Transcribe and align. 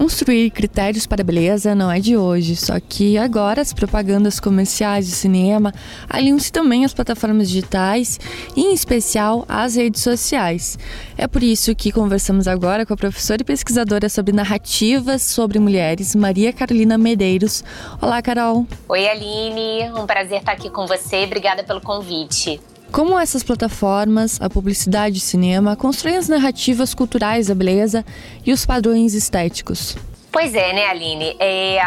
Construir 0.00 0.48
critérios 0.48 1.06
para 1.06 1.22
beleza 1.22 1.74
não 1.74 1.90
é 1.90 2.00
de 2.00 2.16
hoje, 2.16 2.56
só 2.56 2.80
que 2.80 3.18
agora 3.18 3.60
as 3.60 3.74
propagandas 3.74 4.40
comerciais 4.40 5.06
de 5.06 5.12
cinema 5.12 5.74
aliam-se 6.08 6.50
também 6.50 6.86
às 6.86 6.94
plataformas 6.94 7.50
digitais 7.50 8.18
e, 8.56 8.62
em 8.62 8.72
especial, 8.72 9.44
às 9.46 9.74
redes 9.74 10.00
sociais. 10.00 10.78
É 11.18 11.28
por 11.28 11.42
isso 11.42 11.74
que 11.74 11.92
conversamos 11.92 12.48
agora 12.48 12.86
com 12.86 12.94
a 12.94 12.96
professora 12.96 13.42
e 13.42 13.44
pesquisadora 13.44 14.08
sobre 14.08 14.32
narrativas 14.32 15.20
sobre 15.20 15.58
mulheres, 15.58 16.14
Maria 16.14 16.50
Carolina 16.50 16.96
Medeiros. 16.96 17.62
Olá, 18.00 18.22
Carol. 18.22 18.66
Oi, 18.88 19.06
Aline. 19.06 19.92
Um 19.94 20.06
prazer 20.06 20.38
estar 20.38 20.52
aqui 20.52 20.70
com 20.70 20.86
você. 20.86 21.24
Obrigada 21.24 21.62
pelo 21.62 21.82
convite. 21.82 22.58
Como 22.92 23.16
essas 23.16 23.44
plataformas, 23.44 24.40
a 24.40 24.50
publicidade 24.50 25.18
e 25.18 25.20
cinema 25.20 25.76
constroem 25.76 26.16
as 26.16 26.28
narrativas 26.28 26.92
culturais 26.92 27.46
da 27.46 27.54
beleza 27.54 28.04
e 28.44 28.52
os 28.52 28.66
padrões 28.66 29.14
estéticos? 29.14 29.96
Pois 30.32 30.54
é, 30.54 30.72
né, 30.72 30.86
Aline? 30.86 31.36
É, 31.38 31.80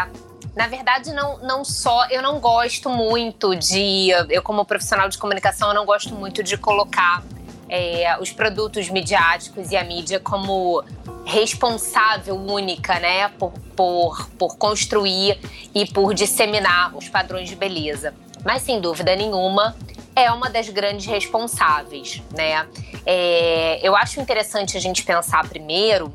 na 0.56 0.66
verdade, 0.66 1.12
não, 1.12 1.38
não 1.42 1.64
só. 1.64 2.06
Eu 2.08 2.22
não 2.22 2.40
gosto 2.40 2.88
muito 2.88 3.54
de. 3.54 4.10
Eu, 4.30 4.42
como 4.42 4.64
profissional 4.64 5.08
de 5.08 5.18
comunicação, 5.18 5.68
eu 5.68 5.74
não 5.74 5.84
gosto 5.84 6.14
muito 6.14 6.42
de 6.42 6.56
colocar 6.56 7.22
é, 7.68 8.16
os 8.18 8.32
produtos 8.32 8.88
midiáticos 8.88 9.70
e 9.70 9.76
a 9.76 9.84
mídia 9.84 10.18
como 10.18 10.82
responsável 11.26 12.36
única, 12.36 12.98
né, 12.98 13.28
por, 13.38 13.52
por, 13.74 14.28
por 14.38 14.56
construir 14.56 15.38
e 15.74 15.86
por 15.86 16.14
disseminar 16.14 16.94
os 16.96 17.08
padrões 17.08 17.48
de 17.48 17.56
beleza. 17.56 18.14
Mas, 18.44 18.62
sem 18.62 18.80
dúvida 18.80 19.16
nenhuma, 19.16 19.74
é 20.16 20.30
uma 20.30 20.48
das 20.48 20.68
grandes 20.68 21.06
responsáveis, 21.06 22.22
né? 22.34 22.66
É, 23.04 23.80
eu 23.82 23.96
acho 23.96 24.20
interessante 24.20 24.76
a 24.76 24.80
gente 24.80 25.04
pensar 25.04 25.46
primeiro 25.48 26.12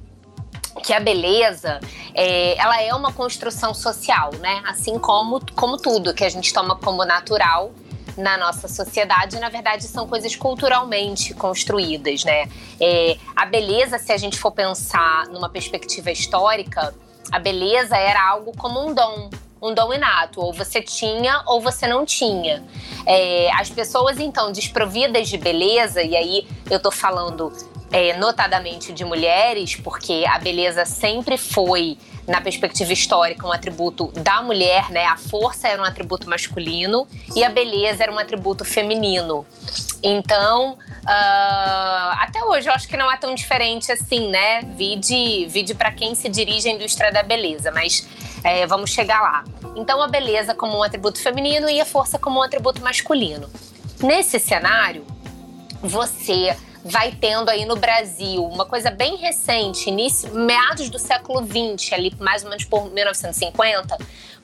que 0.84 0.94
a 0.94 1.00
beleza 1.00 1.80
é, 2.14 2.58
ela 2.58 2.82
é 2.82 2.94
uma 2.94 3.12
construção 3.12 3.74
social, 3.74 4.32
né? 4.40 4.62
Assim 4.66 4.98
como, 4.98 5.42
como 5.56 5.78
tudo 5.78 6.14
que 6.14 6.24
a 6.24 6.30
gente 6.30 6.54
toma 6.54 6.76
como 6.76 7.04
natural 7.04 7.72
na 8.18 8.38
nossa 8.38 8.68
sociedade, 8.68 9.40
na 9.40 9.50
verdade, 9.50 9.84
são 9.84 10.08
coisas 10.08 10.36
culturalmente 10.36 11.34
construídas, 11.34 12.24
né? 12.24 12.50
É, 12.80 13.18
a 13.36 13.46
beleza, 13.46 13.98
se 13.98 14.12
a 14.12 14.18
gente 14.18 14.38
for 14.38 14.52
pensar 14.52 15.28
numa 15.28 15.50
perspectiva 15.50 16.12
histórica, 16.12 16.94
a 17.32 17.40
beleza 17.40 17.98
era 17.98 18.28
algo 18.30 18.56
como 18.58 18.86
um 18.86 18.94
dom, 18.94 19.30
um 19.62 19.74
dom 19.74 19.94
inato, 19.94 20.42
ou 20.42 20.54
você 20.54 20.82
tinha 20.82 21.44
ou 21.46 21.62
você 21.62 21.88
não 21.88 22.06
tinha. 22.06 22.64
É, 23.06 23.52
as 23.54 23.70
pessoas, 23.70 24.20
então, 24.20 24.52
desprovidas 24.52 25.28
de 25.28 25.38
beleza, 25.38 26.02
e 26.02 26.16
aí 26.16 26.48
eu 26.70 26.80
tô 26.80 26.92
falando 26.92 27.52
é, 27.92 28.16
notadamente 28.18 28.94
de 28.94 29.04
mulheres, 29.04 29.76
porque 29.76 30.24
a 30.28 30.38
beleza 30.38 30.86
sempre 30.86 31.38
foi, 31.38 31.98
na 32.28 32.40
perspectiva 32.40 32.94
histórica, 32.94 33.48
um 33.48 33.52
atributo 33.52 34.12
da 34.14 34.42
mulher, 34.42 34.92
né? 34.92 35.06
A 35.06 35.18
força 35.18 35.68
era 35.68 35.82
um 35.82 35.86
atributo 35.86 36.30
masculino 36.30 37.08
e 37.36 37.44
a 37.44 37.50
beleza 37.50 38.04
era 38.04 38.12
um 38.12 38.20
atributo 38.20 38.64
feminino. 38.64 39.46
Então, 40.04 40.74
uh, 40.74 42.12
até 42.20 42.44
hoje 42.46 42.70
eu 42.70 42.74
acho 42.74 42.88
que 42.88 42.96
não 42.96 43.12
é 43.12 43.18
tão 43.18 43.34
diferente 43.34 43.92
assim, 43.92 44.30
né? 44.30 44.62
Vide, 44.62 45.48
vide 45.48 45.74
para 45.74 45.92
quem 45.92 46.14
se 46.14 46.30
dirige 46.30 46.70
à 46.70 46.72
indústria 46.72 47.12
da 47.12 47.24
beleza, 47.24 47.72
mas 47.72 48.08
é, 48.44 48.66
vamos 48.66 48.92
chegar 48.92 49.22
lá. 49.22 49.44
Então, 49.76 50.02
a 50.02 50.08
beleza 50.08 50.54
como 50.54 50.78
um 50.78 50.84
atributo 50.84 51.20
feminino 51.20 51.70
e 51.70 51.80
a 51.80 51.86
força 51.86 52.18
como 52.18 52.40
um 52.40 52.44
atributo 52.44 52.82
masculino. 52.82 53.50
Nesse 54.02 54.40
cenário, 54.40 55.06
você 55.82 56.56
vai 56.84 57.12
tendo 57.12 57.50
aí 57.50 57.66
no 57.66 57.76
Brasil 57.76 58.44
uma 58.44 58.66
coisa 58.66 58.90
bem 58.90 59.18
recente, 59.18 59.90
início, 59.90 60.34
meados 60.34 60.90
do 60.90 60.98
século 60.98 61.46
XX, 61.46 61.94
ali 61.94 62.14
mais 62.20 62.44
ou 62.44 62.50
menos 62.50 62.66
por 62.66 62.90
1950, 62.92 63.98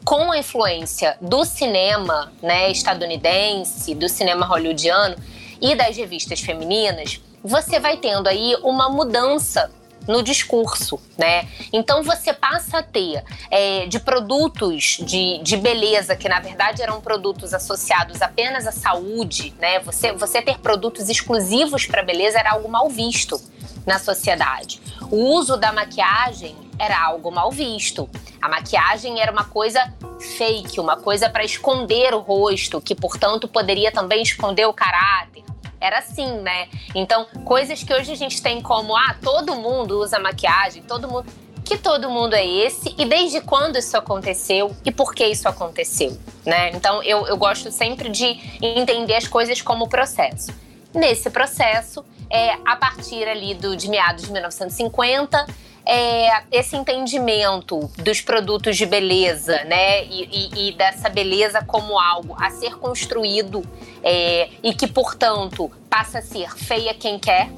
com 0.04 0.32
a 0.32 0.38
influência 0.38 1.18
do 1.22 1.44
cinema 1.46 2.32
né, 2.42 2.70
estadunidense, 2.70 3.96
do 3.96 4.08
cinema 4.08 4.46
hollywoodiano 4.46 5.16
e 5.62 5.74
das 5.74 5.96
revistas 5.96 6.42
femininas, 6.42 7.22
você 7.44 7.80
vai 7.80 7.98
tendo 7.98 8.28
aí 8.28 8.56
uma 8.62 8.90
mudança 8.90 9.72
no 10.08 10.22
discurso, 10.22 11.00
né? 11.18 11.48
Então 11.72 12.04
você 12.04 12.34
passa 12.34 12.80
a 12.80 12.84
ter 12.84 13.24
é, 13.50 13.86
de 13.88 14.00
produtos 14.00 14.98
de, 15.02 15.40
de 15.44 15.58
beleza 15.58 16.16
que 16.16 16.30
na 16.30 16.40
verdade 16.40 16.82
eram 16.82 17.02
produtos 17.02 17.54
associados 17.54 18.22
apenas 18.22 18.68
à 18.68 18.72
saúde, 18.72 19.54
né? 19.60 19.80
Você, 19.80 20.14
você 20.14 20.42
ter 20.42 20.60
produtos 20.60 21.10
exclusivos 21.10 21.86
para 21.86 22.04
beleza 22.04 22.40
era 22.40 22.52
algo 22.52 22.70
mal 22.70 22.90
visto 22.90 23.40
na 23.86 24.00
sociedade. 24.00 24.82
O 25.12 25.18
uso 25.36 25.58
da 25.58 25.72
maquiagem 25.72 26.56
era 26.80 27.00
algo 27.06 27.32
mal 27.32 27.52
visto. 27.52 28.10
A 28.42 28.50
maquiagem 28.50 29.22
era 29.22 29.32
uma 29.32 29.46
coisa 29.46 29.94
fake, 30.38 30.80
uma 30.80 30.98
coisa 30.98 31.30
para 31.30 31.44
esconder 31.44 32.14
o 32.14 32.20
rosto, 32.20 32.82
que 32.82 32.96
portanto 32.96 33.48
poderia 33.48 33.92
também 33.92 34.22
esconder 34.22 34.66
o 34.66 34.74
caráter 34.74 35.44
era 35.80 36.00
assim, 36.00 36.40
né? 36.40 36.68
Então, 36.94 37.26
coisas 37.44 37.84
que 37.84 37.94
hoje 37.94 38.12
a 38.12 38.16
gente 38.16 38.42
tem 38.42 38.62
como, 38.62 38.96
ah, 38.96 39.16
todo 39.22 39.56
mundo 39.56 40.00
usa 40.00 40.20
maquiagem, 40.20 40.84
todo 40.84 41.08
mundo. 41.08 41.26
Que 41.64 41.78
todo 41.78 42.12
mundo 42.12 42.36
é 42.36 42.46
esse 42.46 42.94
e 42.96 43.06
desde 43.06 43.42
quando 43.42 43.76
isso 43.76 43.98
aconteceu 43.98 44.76
e 44.86 44.92
por 44.92 45.16
que 45.16 45.26
isso 45.26 45.50
aconteceu, 45.50 46.16
né? 46.46 46.70
Então, 46.70 47.02
eu, 47.02 47.26
eu 47.26 47.36
gosto 47.38 47.72
sempre 47.72 48.08
de 48.10 48.40
entender 48.62 49.16
as 49.16 49.28
coisas 49.28 49.64
como 49.64 49.90
processo. 49.90 50.54
Nesse 50.94 51.30
processo, 51.32 52.06
é, 52.30 52.54
a 52.66 52.76
partir 52.76 53.28
ali 53.28 53.56
do, 53.56 53.76
de 53.76 53.90
meados 53.90 54.26
de 54.26 54.32
1950, 54.32 55.48
é, 55.86 56.44
esse 56.52 56.76
entendimento 56.76 57.90
dos 57.98 58.20
produtos 58.20 58.76
de 58.76 58.86
beleza, 58.86 59.64
né? 59.66 60.04
E, 60.06 60.50
e, 60.54 60.70
e 60.70 60.72
dessa 60.74 61.10
beleza 61.10 61.64
como 61.64 62.00
algo 62.00 62.36
a 62.40 62.50
ser 62.50 62.76
construído 62.78 63.64
é, 64.04 64.50
e 64.64 64.74
que, 64.74 64.88
portanto, 64.88 65.72
passa 65.90 66.20
a 66.20 66.22
ser 66.22 66.50
feia 66.58 66.94
quem 66.94 67.20
quer. 67.20 67.50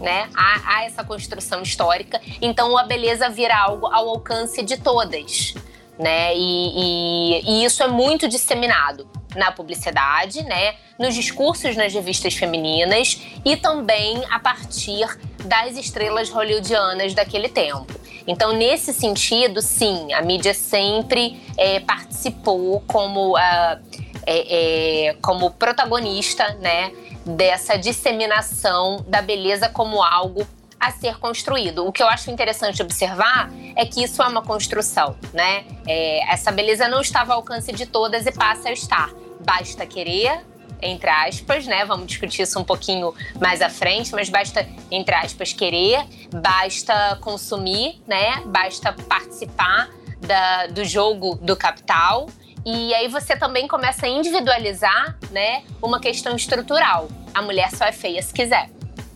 Né? 0.00 0.28
Há, 0.34 0.60
há 0.66 0.84
essa 0.84 1.02
construção 1.04 1.62
histórica, 1.62 2.20
então 2.42 2.76
a 2.76 2.82
beleza 2.82 3.30
vira 3.30 3.56
algo 3.56 3.86
ao 3.86 4.10
alcance 4.10 4.62
de 4.62 4.76
todas, 4.76 5.54
né? 5.98 6.36
E, 6.36 7.40
e, 7.40 7.42
e 7.46 7.64
isso 7.64 7.82
é 7.82 7.86
muito 7.86 8.28
disseminado 8.28 9.08
na 9.34 9.52
publicidade, 9.52 10.42
né? 10.42 10.74
Nos 10.98 11.14
discursos 11.14 11.76
nas 11.76 11.92
revistas 11.92 12.34
femininas 12.34 13.20
e 13.44 13.56
também 13.56 14.22
a 14.30 14.38
partir 14.38 15.06
das 15.44 15.76
estrelas 15.76 16.30
hollywoodianas 16.30 17.14
daquele 17.14 17.48
tempo. 17.48 17.92
Então, 18.26 18.52
nesse 18.52 18.92
sentido, 18.92 19.60
sim, 19.60 20.12
a 20.12 20.22
mídia 20.22 20.54
sempre 20.54 21.42
é, 21.56 21.80
participou 21.80 22.82
como, 22.86 23.36
uh, 23.36 23.80
é, 24.26 25.08
é, 25.08 25.16
como 25.20 25.50
protagonista 25.50 26.54
né, 26.54 26.90
dessa 27.26 27.76
disseminação 27.76 29.04
da 29.06 29.20
beleza 29.20 29.68
como 29.68 30.02
algo 30.02 30.46
a 30.80 30.90
ser 30.90 31.18
construído. 31.18 31.86
O 31.86 31.92
que 31.92 32.02
eu 32.02 32.08
acho 32.08 32.30
interessante 32.30 32.82
observar 32.82 33.50
é 33.74 33.86
que 33.86 34.02
isso 34.02 34.22
é 34.22 34.26
uma 34.26 34.42
construção, 34.42 35.16
né? 35.32 35.64
É, 35.86 36.30
essa 36.30 36.52
beleza 36.52 36.86
não 36.88 37.00
estava 37.00 37.32
ao 37.32 37.38
alcance 37.38 37.72
de 37.72 37.86
todas 37.86 38.26
e 38.26 38.32
passa 38.32 38.68
a 38.68 38.72
estar. 38.72 39.10
Basta 39.44 39.86
querer, 39.86 40.44
entre 40.80 41.08
aspas, 41.08 41.66
né? 41.66 41.84
Vamos 41.84 42.06
discutir 42.06 42.42
isso 42.42 42.58
um 42.58 42.64
pouquinho 42.64 43.14
mais 43.40 43.62
à 43.62 43.68
frente, 43.68 44.12
mas 44.12 44.28
basta, 44.28 44.66
entre 44.90 45.14
aspas, 45.14 45.52
querer, 45.52 46.04
basta 46.32 47.18
consumir, 47.20 48.02
né? 48.06 48.42
Basta 48.46 48.92
participar 48.92 49.90
da, 50.20 50.66
do 50.66 50.84
jogo 50.84 51.36
do 51.36 51.56
capital. 51.56 52.26
E 52.66 52.94
aí 52.94 53.08
você 53.08 53.36
também 53.36 53.68
começa 53.68 54.06
a 54.06 54.08
individualizar, 54.08 55.18
né, 55.30 55.62
uma 55.82 56.00
questão 56.00 56.34
estrutural. 56.34 57.08
A 57.34 57.42
mulher 57.42 57.70
só 57.70 57.84
é 57.84 57.92
feia 57.92 58.22
se 58.22 58.32
quiser. 58.32 58.70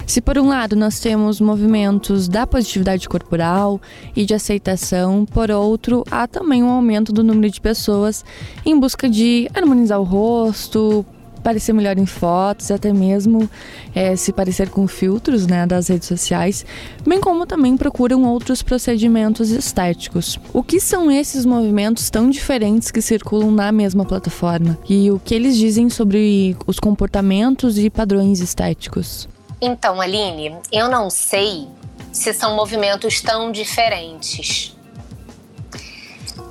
Se 0.08 0.22
por 0.22 0.38
um 0.38 0.48
lado 0.48 0.74
nós 0.74 0.98
temos 1.00 1.38
movimentos 1.38 2.28
da 2.28 2.46
positividade 2.46 3.06
corporal 3.06 3.78
e 4.16 4.24
de 4.24 4.32
aceitação, 4.32 5.26
por 5.26 5.50
outro, 5.50 6.02
há 6.10 6.26
também 6.26 6.62
um 6.62 6.70
aumento 6.70 7.12
do 7.12 7.22
número 7.22 7.52
de 7.52 7.60
pessoas 7.60 8.24
em 8.64 8.80
busca 8.80 9.06
de 9.06 9.50
harmonizar 9.54 10.00
o 10.00 10.04
rosto, 10.04 11.04
parecer 11.44 11.74
melhor 11.74 11.98
em 11.98 12.06
fotos, 12.06 12.70
até 12.70 12.90
mesmo 12.90 13.50
é, 13.94 14.16
se 14.16 14.32
parecer 14.32 14.70
com 14.70 14.88
filtros 14.88 15.46
né, 15.46 15.66
das 15.66 15.88
redes 15.88 16.08
sociais, 16.08 16.64
bem 17.06 17.20
como 17.20 17.44
também 17.44 17.76
procuram 17.76 18.24
outros 18.24 18.62
procedimentos 18.62 19.50
estéticos. 19.50 20.40
O 20.54 20.62
que 20.62 20.80
são 20.80 21.10
esses 21.10 21.44
movimentos 21.44 22.08
tão 22.08 22.30
diferentes 22.30 22.90
que 22.90 23.02
circulam 23.02 23.50
na 23.50 23.70
mesma 23.70 24.06
plataforma? 24.06 24.78
E 24.88 25.10
o 25.10 25.20
que 25.22 25.34
eles 25.34 25.54
dizem 25.54 25.90
sobre 25.90 26.56
os 26.66 26.78
comportamentos 26.78 27.78
e 27.78 27.90
padrões 27.90 28.40
estéticos? 28.40 29.28
Então, 29.60 30.00
Aline, 30.00 30.56
eu 30.70 30.88
não 30.88 31.10
sei 31.10 31.68
se 32.12 32.32
são 32.32 32.54
movimentos 32.54 33.20
tão 33.20 33.50
diferentes. 33.50 34.76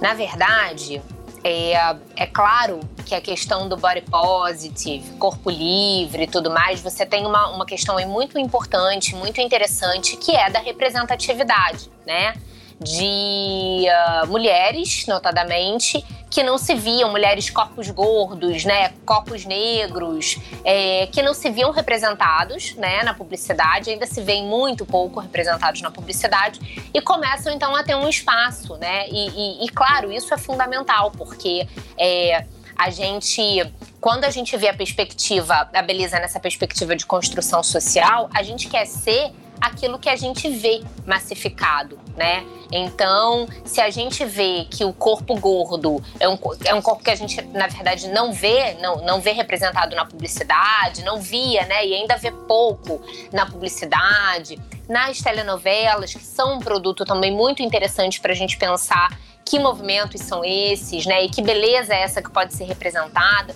Na 0.01 0.13
verdade, 0.13 1.01
é, 1.44 1.95
é 2.15 2.25
claro 2.25 2.81
que 3.06 3.15
a 3.15 3.21
questão 3.21 3.69
do 3.69 3.77
body 3.77 4.01
positive, 4.01 5.09
corpo 5.13 5.50
livre 5.50 6.24
e 6.24 6.27
tudo 6.27 6.51
mais, 6.51 6.81
você 6.81 7.06
tem 7.06 7.25
uma, 7.25 7.50
uma 7.50 7.65
questão 7.65 7.98
aí 7.98 8.06
muito 8.06 8.38
importante, 8.38 9.15
muito 9.15 9.39
interessante, 9.39 10.18
que 10.18 10.36
é 10.36 10.50
da 10.50 10.59
representatividade, 10.59 11.89
né? 12.06 12.33
De 12.79 13.85
uh, 13.88 14.27
mulheres, 14.27 15.06
notadamente, 15.07 16.03
que 16.29 16.44
não 16.44 16.57
se 16.57 16.75
viam, 16.75 17.09
mulheres 17.09 17.50
corpos 17.50 17.89
gordos, 17.89 18.65
né, 18.65 18.94
corpos 19.06 19.45
negros, 19.45 20.38
é, 20.63 21.07
que 21.07 21.21
não 21.21 21.33
se 21.33 21.50
viam 21.50 21.71
representados, 21.71 22.75
né, 22.75 23.01
na 23.03 23.13
publicidade, 23.13 23.89
ainda 23.89 24.06
se 24.06 24.21
veem 24.21 24.45
muito 24.45 24.85
pouco 24.85 25.19
representados 25.19 25.81
na 25.81 25.89
publicidade 25.89 26.89
e 26.94 27.01
começam 27.01 27.51
então 27.53 27.75
a 27.75 27.83
ter 27.83 27.95
um 27.95 28.07
espaço, 28.07 28.75
né, 28.77 29.07
e, 29.09 29.30
e, 29.30 29.65
e 29.65 29.69
claro, 29.69 30.12
isso 30.12 30.33
é 30.33 30.38
fundamental 30.38 31.12
porque 31.12 31.68
é, 31.97 32.45
a 32.75 32.89
gente 32.89 33.73
quando 34.00 34.25
a 34.25 34.30
gente 34.30 34.56
vê 34.56 34.69
a 34.69 34.73
perspectiva, 34.73 35.69
a 35.73 35.81
beleza 35.81 36.19
nessa 36.19 36.39
perspectiva 36.39 36.95
de 36.95 37.06
construção 37.06 37.63
social, 37.63 38.30
a 38.33 38.44
gente 38.44 38.69
quer 38.69 38.85
ser 38.85 39.33
aquilo 39.59 39.98
que 40.00 40.09
a 40.09 40.15
gente 40.15 40.50
vê 40.50 40.81
massificado, 41.06 42.00
né? 42.15 42.45
Então, 42.71 43.48
se 43.63 43.80
a 43.80 43.89
gente 43.89 44.25
vê 44.25 44.65
que 44.69 44.83
o 44.83 44.92
corpo 44.92 45.39
gordo 45.39 46.04
é 46.19 46.27
um, 46.27 46.38
é 46.65 46.74
um 46.74 46.81
corpo 46.81 47.04
que 47.04 47.09
a 47.09 47.15
gente, 47.15 47.42
na 47.54 47.68
verdade, 47.68 48.07
não 48.09 48.33
vê, 48.33 48.74
não, 48.75 48.98
não 48.98 49.21
vê 49.21 49.31
representado 49.31 49.95
na 49.95 50.06
publicidade, 50.06 51.04
não 51.04 51.21
via, 51.21 51.65
né? 51.65 51.86
E 51.86 51.94
ainda 51.94 52.18
vê 52.18 52.31
pouco 52.31 53.01
na 53.31 53.45
publicidade, 53.45 54.59
nas 54.88 55.19
telenovelas, 55.19 56.13
que 56.13 56.24
são 56.24 56.56
um 56.56 56.59
produto 56.59 57.06
também 57.06 57.31
muito 57.31 57.62
interessante 57.62 58.19
para 58.19 58.31
a 58.31 58.36
gente 58.36 58.57
pensar 58.57 59.18
que 59.45 59.59
movimentos 59.59 60.21
são 60.21 60.44
esses, 60.44 61.06
né? 61.06 61.24
E 61.24 61.30
que 61.30 61.42
beleza 61.42 61.94
é 61.94 62.01
essa 62.01 62.21
que 62.21 62.30
pode 62.30 62.54
ser 62.54 62.65
representada 62.65 63.56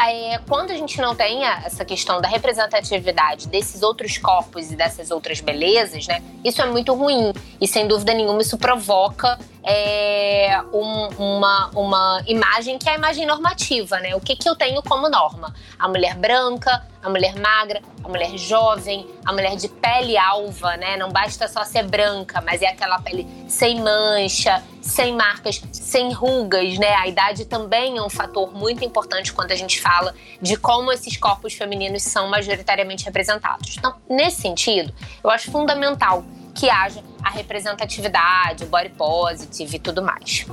é, 0.00 0.38
quando 0.48 0.70
a 0.70 0.76
gente 0.76 1.00
não 1.00 1.14
tem 1.14 1.44
essa 1.44 1.84
questão 1.84 2.20
da 2.20 2.28
representatividade 2.28 3.48
desses 3.48 3.82
outros 3.82 4.16
corpos 4.16 4.70
e 4.70 4.76
dessas 4.76 5.10
outras 5.10 5.40
belezas, 5.40 6.06
né? 6.06 6.22
Isso 6.44 6.62
é 6.62 6.66
muito 6.66 6.94
ruim. 6.94 7.32
E 7.60 7.66
sem 7.66 7.88
dúvida 7.88 8.14
nenhuma 8.14 8.40
isso 8.40 8.56
provoca 8.56 9.38
é, 9.70 10.62
um, 10.72 11.08
uma, 11.18 11.70
uma 11.74 12.22
imagem 12.26 12.78
que 12.78 12.88
é 12.88 12.92
a 12.92 12.94
imagem 12.94 13.26
normativa, 13.26 14.00
né? 14.00 14.16
O 14.16 14.20
que, 14.20 14.34
que 14.34 14.48
eu 14.48 14.56
tenho 14.56 14.82
como 14.82 15.10
norma? 15.10 15.54
A 15.78 15.86
mulher 15.86 16.14
branca, 16.14 16.86
a 17.02 17.10
mulher 17.10 17.34
magra, 17.36 17.82
a 18.02 18.08
mulher 18.08 18.34
jovem, 18.38 19.06
a 19.26 19.30
mulher 19.30 19.56
de 19.56 19.68
pele 19.68 20.16
alva, 20.16 20.74
né? 20.78 20.96
Não 20.96 21.10
basta 21.10 21.46
só 21.48 21.64
ser 21.64 21.82
branca, 21.82 22.40
mas 22.40 22.62
é 22.62 22.68
aquela 22.68 22.98
pele 23.02 23.28
sem 23.46 23.78
mancha, 23.82 24.64
sem 24.80 25.14
marcas, 25.14 25.62
sem 25.70 26.14
rugas, 26.14 26.78
né? 26.78 26.94
A 26.94 27.06
idade 27.06 27.44
também 27.44 27.98
é 27.98 28.02
um 28.02 28.08
fator 28.08 28.50
muito 28.50 28.82
importante 28.82 29.34
quando 29.34 29.52
a 29.52 29.56
gente 29.56 29.82
fala 29.82 30.14
de 30.40 30.56
como 30.56 30.90
esses 30.90 31.14
corpos 31.18 31.52
femininos 31.52 32.02
são 32.04 32.26
majoritariamente 32.28 33.04
representados. 33.04 33.76
Então, 33.76 33.94
nesse 34.08 34.40
sentido, 34.40 34.94
eu 35.22 35.28
acho 35.28 35.50
fundamental 35.50 36.24
que 36.58 36.68
haja 36.68 37.04
a 37.22 37.30
representatividade, 37.30 38.64
o 38.64 38.66
body 38.66 38.88
positive 38.90 39.76
e 39.76 39.78
tudo 39.78 40.02
mais. 40.02 40.44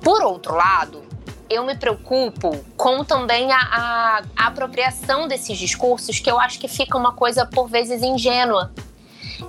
Por 0.00 0.22
outro 0.22 0.54
lado, 0.54 1.02
eu 1.48 1.64
me 1.66 1.74
preocupo 1.74 2.56
com 2.76 3.02
também 3.02 3.50
a, 3.50 3.58
a, 3.58 4.22
a, 4.36 4.46
apropriação 4.46 5.26
desses 5.26 5.58
discursos, 5.58 6.20
que 6.20 6.30
eu 6.30 6.38
acho 6.38 6.60
que 6.60 6.68
fica 6.68 6.96
uma 6.96 7.12
coisa 7.12 7.44
por 7.44 7.68
vezes 7.68 8.00
ingênua, 8.00 8.72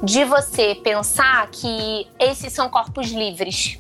de 0.02 0.26
você 0.26 0.74
pensar 0.74 1.48
que 1.52 2.08
esses 2.18 2.52
são 2.52 2.68
corpos 2.68 3.12
livres, 3.12 3.78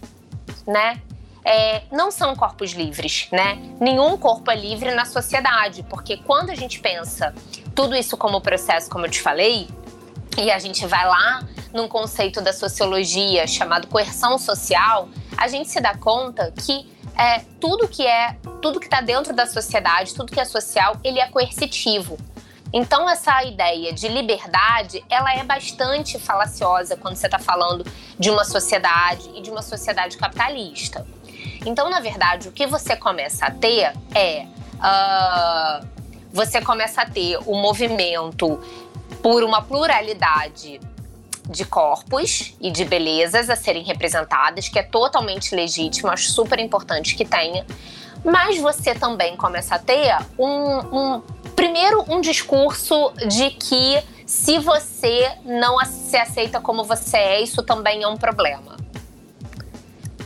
né? 0.67 1.01
É, 1.43 1.81
não 1.91 2.11
são 2.11 2.35
corpos 2.35 2.73
livres, 2.73 3.27
né? 3.31 3.55
Nenhum 3.79 4.15
corpo 4.15 4.51
é 4.51 4.55
livre 4.55 4.93
na 4.93 5.05
sociedade, 5.05 5.81
porque 5.89 6.17
quando 6.17 6.51
a 6.51 6.55
gente 6.55 6.79
pensa 6.79 7.33
tudo 7.73 7.95
isso 7.95 8.15
como 8.15 8.39
processo, 8.39 8.91
como 8.91 9.07
eu 9.07 9.09
te 9.09 9.19
falei, 9.19 9.67
e 10.37 10.51
a 10.51 10.59
gente 10.59 10.85
vai 10.85 11.05
lá 11.05 11.43
num 11.73 11.87
conceito 11.87 12.41
da 12.41 12.53
sociologia 12.53 13.47
chamado 13.47 13.87
coerção 13.87 14.37
social, 14.37 15.09
a 15.37 15.47
gente 15.47 15.69
se 15.69 15.79
dá 15.79 15.95
conta 15.95 16.51
que 16.51 16.89
é, 17.17 17.39
tudo 17.59 17.87
que 17.87 18.05
é, 18.05 18.37
tudo 18.61 18.79
que 18.79 18.85
está 18.85 19.01
dentro 19.01 19.33
da 19.33 19.45
sociedade, 19.45 20.13
tudo 20.13 20.31
que 20.31 20.39
é 20.39 20.45
social, 20.45 20.97
ele 21.03 21.19
é 21.19 21.27
coercitivo. 21.27 22.17
Então 22.73 23.09
essa 23.09 23.43
ideia 23.43 23.91
de 23.91 24.07
liberdade, 24.07 25.03
ela 25.09 25.33
é 25.33 25.43
bastante 25.43 26.17
falaciosa 26.17 26.95
quando 26.95 27.15
você 27.15 27.27
está 27.27 27.37
falando 27.37 27.85
de 28.17 28.29
uma 28.29 28.45
sociedade 28.45 29.29
e 29.35 29.41
de 29.41 29.51
uma 29.51 29.61
sociedade 29.61 30.17
capitalista. 30.17 31.05
Então, 31.65 31.89
na 31.89 31.99
verdade, 31.99 32.47
o 32.47 32.51
que 32.51 32.65
você 32.65 32.95
começa 32.95 33.45
a 33.45 33.51
ter 33.51 33.93
é 34.15 34.45
uh, 34.77 35.87
você 36.33 36.61
começa 36.61 37.01
a 37.01 37.05
ter 37.05 37.37
o 37.45 37.55
movimento 37.55 38.59
por 39.21 39.43
uma 39.43 39.61
pluralidade 39.61 40.79
de 41.49 41.65
corpos 41.65 42.55
e 42.61 42.71
de 42.71 42.85
belezas 42.85 43.49
a 43.49 43.55
serem 43.55 43.83
representadas, 43.83 44.69
que 44.69 44.79
é 44.79 44.83
totalmente 44.83 45.55
legítimo, 45.55 46.09
acho 46.09 46.31
super 46.31 46.59
importante 46.59 47.15
que 47.15 47.25
tenha. 47.25 47.65
Mas 48.23 48.59
você 48.59 48.93
também 48.93 49.35
começa 49.35 49.75
a 49.75 49.79
ter 49.79 50.15
um, 50.37 51.15
um 51.15 51.21
primeiro 51.55 52.05
um 52.07 52.21
discurso 52.21 53.11
de 53.27 53.49
que 53.51 54.01
se 54.25 54.59
você 54.59 55.29
não 55.43 55.83
se 55.85 56.15
aceita 56.15 56.61
como 56.61 56.83
você 56.83 57.17
é, 57.17 57.41
isso 57.41 57.61
também 57.63 58.03
é 58.03 58.07
um 58.07 58.15
problema. 58.15 58.80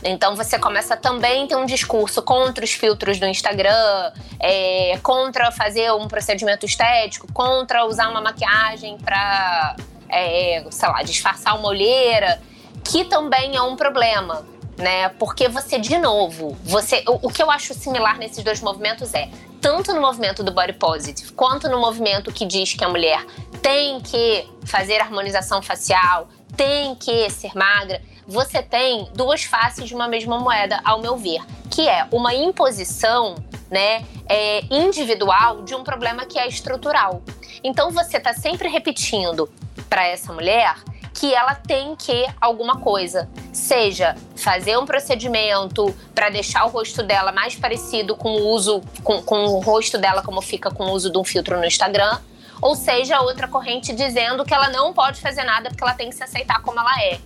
Então 0.02 0.36
você 0.36 0.58
começa 0.58 0.96
também 0.96 1.44
a 1.44 1.46
ter 1.46 1.56
um 1.56 1.66
discurso 1.66 2.22
contra 2.22 2.64
os 2.64 2.72
filtros 2.72 3.18
do 3.18 3.26
Instagram, 3.26 4.12
é, 4.40 4.98
contra 5.02 5.50
fazer 5.50 5.92
um 5.92 6.06
procedimento 6.06 6.66
estético, 6.66 7.32
contra 7.32 7.84
usar 7.86 8.08
uma 8.08 8.20
maquiagem 8.20 8.98
para 8.98 9.76
é, 10.08 10.64
sei 10.70 10.88
lá, 10.88 11.02
disfarçar 11.02 11.58
uma 11.58 11.68
olheira, 11.68 12.40
que 12.84 13.04
também 13.04 13.56
é 13.56 13.62
um 13.62 13.76
problema, 13.76 14.46
né? 14.78 15.08
Porque 15.10 15.48
você, 15.48 15.78
de 15.78 15.98
novo, 15.98 16.56
você. 16.62 17.02
O, 17.06 17.28
o 17.28 17.30
que 17.30 17.42
eu 17.42 17.50
acho 17.50 17.74
similar 17.74 18.18
nesses 18.18 18.42
dois 18.44 18.60
movimentos 18.60 19.12
é 19.14 19.28
tanto 19.60 19.92
no 19.92 20.00
movimento 20.00 20.44
do 20.44 20.52
body 20.52 20.74
positive 20.74 21.32
quanto 21.32 21.68
no 21.68 21.80
movimento 21.80 22.30
que 22.30 22.44
diz 22.44 22.74
que 22.74 22.84
a 22.84 22.88
mulher 22.88 23.24
tem 23.60 24.00
que 24.00 24.48
fazer 24.64 25.00
harmonização 25.00 25.60
facial, 25.62 26.28
tem 26.56 26.94
que 26.94 27.28
ser 27.30 27.52
magra, 27.54 28.02
você 28.26 28.62
tem 28.62 29.08
duas 29.14 29.44
faces 29.44 29.88
de 29.88 29.94
uma 29.94 30.08
mesma 30.08 30.38
moeda, 30.38 30.80
ao 30.84 31.00
meu 31.00 31.16
ver, 31.16 31.40
que 31.70 31.88
é 31.88 32.06
uma 32.10 32.34
imposição 32.34 33.36
né, 33.70 34.04
é, 34.28 34.62
individual 34.70 35.62
de 35.62 35.74
um 35.74 35.84
problema 35.84 36.26
que 36.26 36.38
é 36.38 36.46
estrutural. 36.46 37.22
Então 37.62 37.90
você 37.90 38.16
está 38.16 38.32
sempre 38.34 38.68
repetindo 38.68 39.48
para 39.88 40.06
essa 40.06 40.32
mulher 40.32 40.76
que 41.18 41.34
ela 41.34 41.54
tem 41.54 41.96
que 41.96 42.26
alguma 42.40 42.78
coisa, 42.80 43.28
seja 43.52 44.14
fazer 44.36 44.76
um 44.76 44.84
procedimento 44.84 45.94
para 46.14 46.28
deixar 46.28 46.66
o 46.66 46.68
rosto 46.68 47.02
dela 47.02 47.32
mais 47.32 47.54
parecido 47.54 48.14
com 48.14 48.32
o 48.32 48.48
uso 48.48 48.82
com, 49.02 49.22
com 49.22 49.44
o 49.46 49.60
rosto 49.60 49.96
dela 49.96 50.22
como 50.22 50.42
fica 50.42 50.70
com 50.70 50.84
o 50.84 50.92
uso 50.92 51.10
de 51.10 51.16
um 51.16 51.24
filtro 51.24 51.58
no 51.58 51.64
Instagram, 51.64 52.18
ou 52.60 52.74
seja, 52.74 53.20
outra 53.20 53.48
corrente 53.48 53.92
dizendo 53.92 54.44
que 54.44 54.54
ela 54.54 54.68
não 54.68 54.92
pode 54.92 55.20
fazer 55.20 55.44
nada 55.44 55.68
porque 55.68 55.82
ela 55.82 55.94
tem 55.94 56.08
que 56.08 56.14
se 56.14 56.22
aceitar 56.22 56.60
como 56.62 56.78
ela 56.78 57.02
é. 57.02 57.20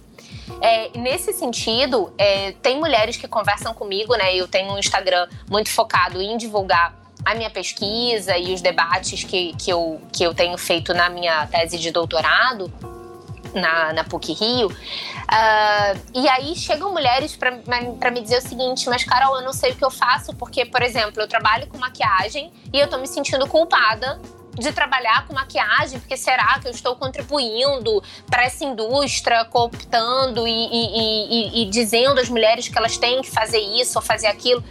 É, 0.61 0.99
nesse 0.99 1.33
sentido, 1.33 2.13
é, 2.19 2.53
tem 2.63 2.79
mulheres 2.79 3.17
que 3.17 3.29
conversam 3.29 3.73
comigo, 3.73 4.15
né? 4.17 4.35
Eu 4.35 4.49
tenho 4.49 4.73
um 4.73 4.79
Instagram 4.79 5.29
muito 5.49 5.71
focado 5.71 6.21
em 6.21 6.37
divulgar 6.37 6.95
a 7.25 7.35
minha 7.35 7.51
pesquisa 7.51 8.37
e 8.37 8.53
os 8.53 8.61
debates 8.61 9.25
que, 9.25 9.55
que, 9.55 9.71
eu, 9.71 10.01
que 10.13 10.25
eu 10.25 10.35
tenho 10.35 10.57
feito 10.59 10.93
na 10.93 11.09
minha 11.09 11.47
tese 11.47 11.79
de 11.79 11.91
doutorado 11.91 12.73
na, 13.55 13.93
na 13.93 14.05
PUC 14.05 14.33
Rio. 14.33 14.69
Uh, 14.69 16.01
e 16.15 16.29
aí 16.29 16.55
chegam 16.57 16.93
mulheres 16.93 17.37
para 17.37 18.11
me 18.11 18.21
dizer 18.21 18.39
o 18.39 18.43
seguinte: 18.43 18.89
Mas, 18.89 19.05
Carol, 19.05 19.37
eu 19.37 19.43
não 19.43 19.53
sei 19.53 19.73
o 19.73 19.77
que 19.77 19.85
eu 19.85 19.91
faço, 19.91 20.35
porque, 20.35 20.65
por 20.65 20.83
exemplo, 20.83 21.21
eu 21.21 21.29
trabalho 21.29 21.67
com 21.67 21.79
maquiagem 21.79 22.53
e 22.73 22.79
eu 22.79 22.89
tô 22.89 22.99
me 22.99 23.07
sentindo 23.07 23.47
culpada 23.47 24.21
de 24.59 24.73
trabalhar 24.73 25.27
com 25.27 25.35
maquiagem, 25.35 25.99
porque 26.01 26.17
será 26.17 26.59
que 26.59 26.67
eu 26.67 26.73
estou 26.73 26.97
contribuindo 26.97 28.03
para 28.29 28.45
essa 28.45 28.65
indústria, 28.65 29.45
cooptando 29.45 30.47
e, 30.47 30.51
e, 30.51 31.61
e, 31.61 31.63
e 31.63 31.71
dizendo 31.71 32.21
às 32.21 32.29
mulheres 32.29 32.69
que 32.69 32.77
elas 32.77 32.97
têm 32.97 33.23
que 33.23 33.31
fazer 33.31 33.61
isso 33.61 33.99
ou 33.99 34.03
fazer 34.03 34.27
aquilo? 34.27 34.63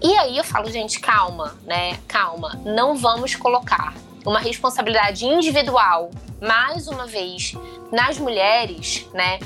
E 0.00 0.16
aí 0.18 0.36
eu 0.36 0.44
falo, 0.44 0.70
gente, 0.70 1.00
calma, 1.00 1.56
né? 1.64 1.98
Calma. 2.06 2.60
Não 2.64 2.96
vamos 2.96 3.34
colocar 3.34 3.94
uma 4.24 4.38
responsabilidade 4.38 5.24
individual, 5.26 6.10
mais 6.40 6.86
uma 6.86 7.06
vez, 7.06 7.54
nas 7.90 8.18
mulheres, 8.18 9.06
né? 9.12 9.38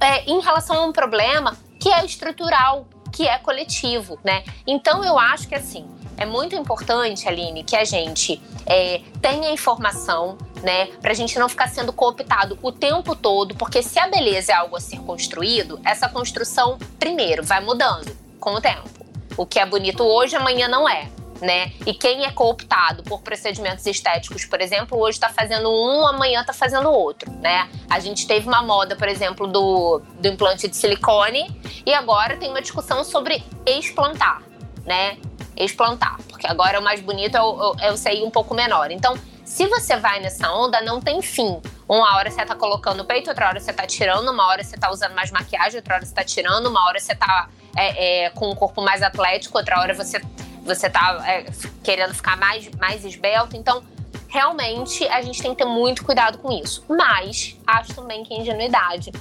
É, 0.00 0.24
em 0.24 0.40
relação 0.40 0.76
a 0.76 0.86
um 0.86 0.92
problema 0.92 1.56
que 1.80 1.88
é 1.88 2.04
estrutural, 2.04 2.86
que 3.12 3.26
é 3.26 3.38
coletivo, 3.38 4.18
né? 4.24 4.44
Então 4.66 5.04
eu 5.04 5.18
acho 5.18 5.48
que 5.48 5.54
assim 5.54 5.88
é 6.16 6.24
muito 6.24 6.54
importante, 6.54 7.28
Aline, 7.28 7.64
que 7.64 7.76
a 7.76 7.84
gente 7.84 8.40
é, 8.66 9.00
tenha 9.20 9.50
informação, 9.50 10.38
né, 10.62 10.86
para 11.00 11.10
a 11.10 11.14
gente 11.14 11.38
não 11.38 11.48
ficar 11.48 11.68
sendo 11.68 11.92
cooptado 11.92 12.58
o 12.62 12.72
tempo 12.72 13.14
todo, 13.14 13.54
porque 13.54 13.82
se 13.82 13.98
a 13.98 14.08
beleza 14.08 14.52
é 14.52 14.54
algo 14.54 14.76
a 14.76 14.80
ser 14.80 14.98
construído, 15.00 15.80
essa 15.84 16.08
construção 16.08 16.78
primeiro 16.98 17.42
vai 17.42 17.60
mudando 17.60 18.16
com 18.40 18.54
o 18.54 18.60
tempo. 18.60 18.88
O 19.36 19.44
que 19.44 19.58
é 19.58 19.66
bonito 19.66 20.04
hoje, 20.04 20.36
amanhã 20.36 20.68
não 20.68 20.88
é. 20.88 21.08
né? 21.40 21.72
E 21.84 21.92
quem 21.92 22.24
é 22.24 22.30
cooptado 22.30 23.02
por 23.02 23.20
procedimentos 23.20 23.84
estéticos, 23.86 24.44
por 24.44 24.60
exemplo, 24.60 24.98
hoje 24.98 25.16
está 25.16 25.28
fazendo 25.28 25.68
um, 25.68 26.06
amanhã 26.06 26.40
está 26.40 26.52
fazendo 26.52 26.88
outro, 26.88 27.30
né? 27.32 27.68
A 27.90 27.98
gente 27.98 28.26
teve 28.26 28.46
uma 28.46 28.62
moda, 28.62 28.96
por 28.96 29.08
exemplo, 29.08 29.46
do, 29.46 30.00
do 30.20 30.28
implante 30.28 30.68
de 30.68 30.76
silicone 30.76 31.60
e 31.84 31.92
agora 31.92 32.36
tem 32.36 32.48
uma 32.50 32.62
discussão 32.62 33.04
sobre 33.04 33.42
explantar, 33.66 34.42
né? 34.86 35.18
Explantar, 35.56 36.18
porque 36.28 36.46
agora 36.46 36.80
o 36.80 36.82
mais 36.82 37.00
bonito 37.00 37.36
é 37.36 37.42
o, 37.42 37.76
é 37.80 37.96
CI 37.96 38.22
um 38.22 38.30
pouco 38.30 38.54
menor. 38.54 38.90
Então, 38.90 39.16
se 39.44 39.66
você 39.66 39.96
vai 39.96 40.20
nessa 40.20 40.50
onda, 40.52 40.80
não 40.80 41.00
tem 41.00 41.20
fim. 41.20 41.60
Uma 41.88 42.16
hora 42.16 42.30
você 42.30 42.44
tá 42.44 42.54
colocando 42.54 43.00
o 43.00 43.04
peito, 43.04 43.28
outra 43.28 43.48
hora 43.48 43.60
você 43.60 43.72
tá 43.72 43.86
tirando, 43.86 44.30
uma 44.30 44.48
hora 44.48 44.64
você 44.64 44.76
tá 44.76 44.90
usando 44.90 45.14
mais 45.14 45.30
maquiagem, 45.30 45.76
outra 45.76 45.96
hora 45.96 46.06
você 46.06 46.14
tá 46.14 46.24
tirando, 46.24 46.66
uma 46.66 46.84
hora 46.86 46.98
você 46.98 47.14
tá 47.14 47.48
é, 47.76 48.24
é, 48.24 48.30
com 48.30 48.50
um 48.50 48.54
corpo 48.54 48.82
mais 48.82 49.02
atlético, 49.02 49.58
outra 49.58 49.78
hora 49.80 49.94
você, 49.94 50.20
você 50.64 50.88
tá 50.88 51.22
é, 51.26 51.44
querendo 51.82 52.14
ficar 52.14 52.36
mais, 52.36 52.70
mais 52.80 53.04
esbelto. 53.04 53.54
Então, 53.54 53.84
realmente, 54.28 55.06
a 55.08 55.20
gente 55.20 55.40
tem 55.40 55.50
que 55.54 55.62
ter 55.62 55.68
muito 55.68 56.04
cuidado 56.04 56.38
com 56.38 56.50
isso. 56.50 56.82
Mas, 56.88 57.56
acho 57.66 57.94
também 57.94 58.24
que 58.24 58.32
é 58.32 58.40
ingenuidade 58.40 59.12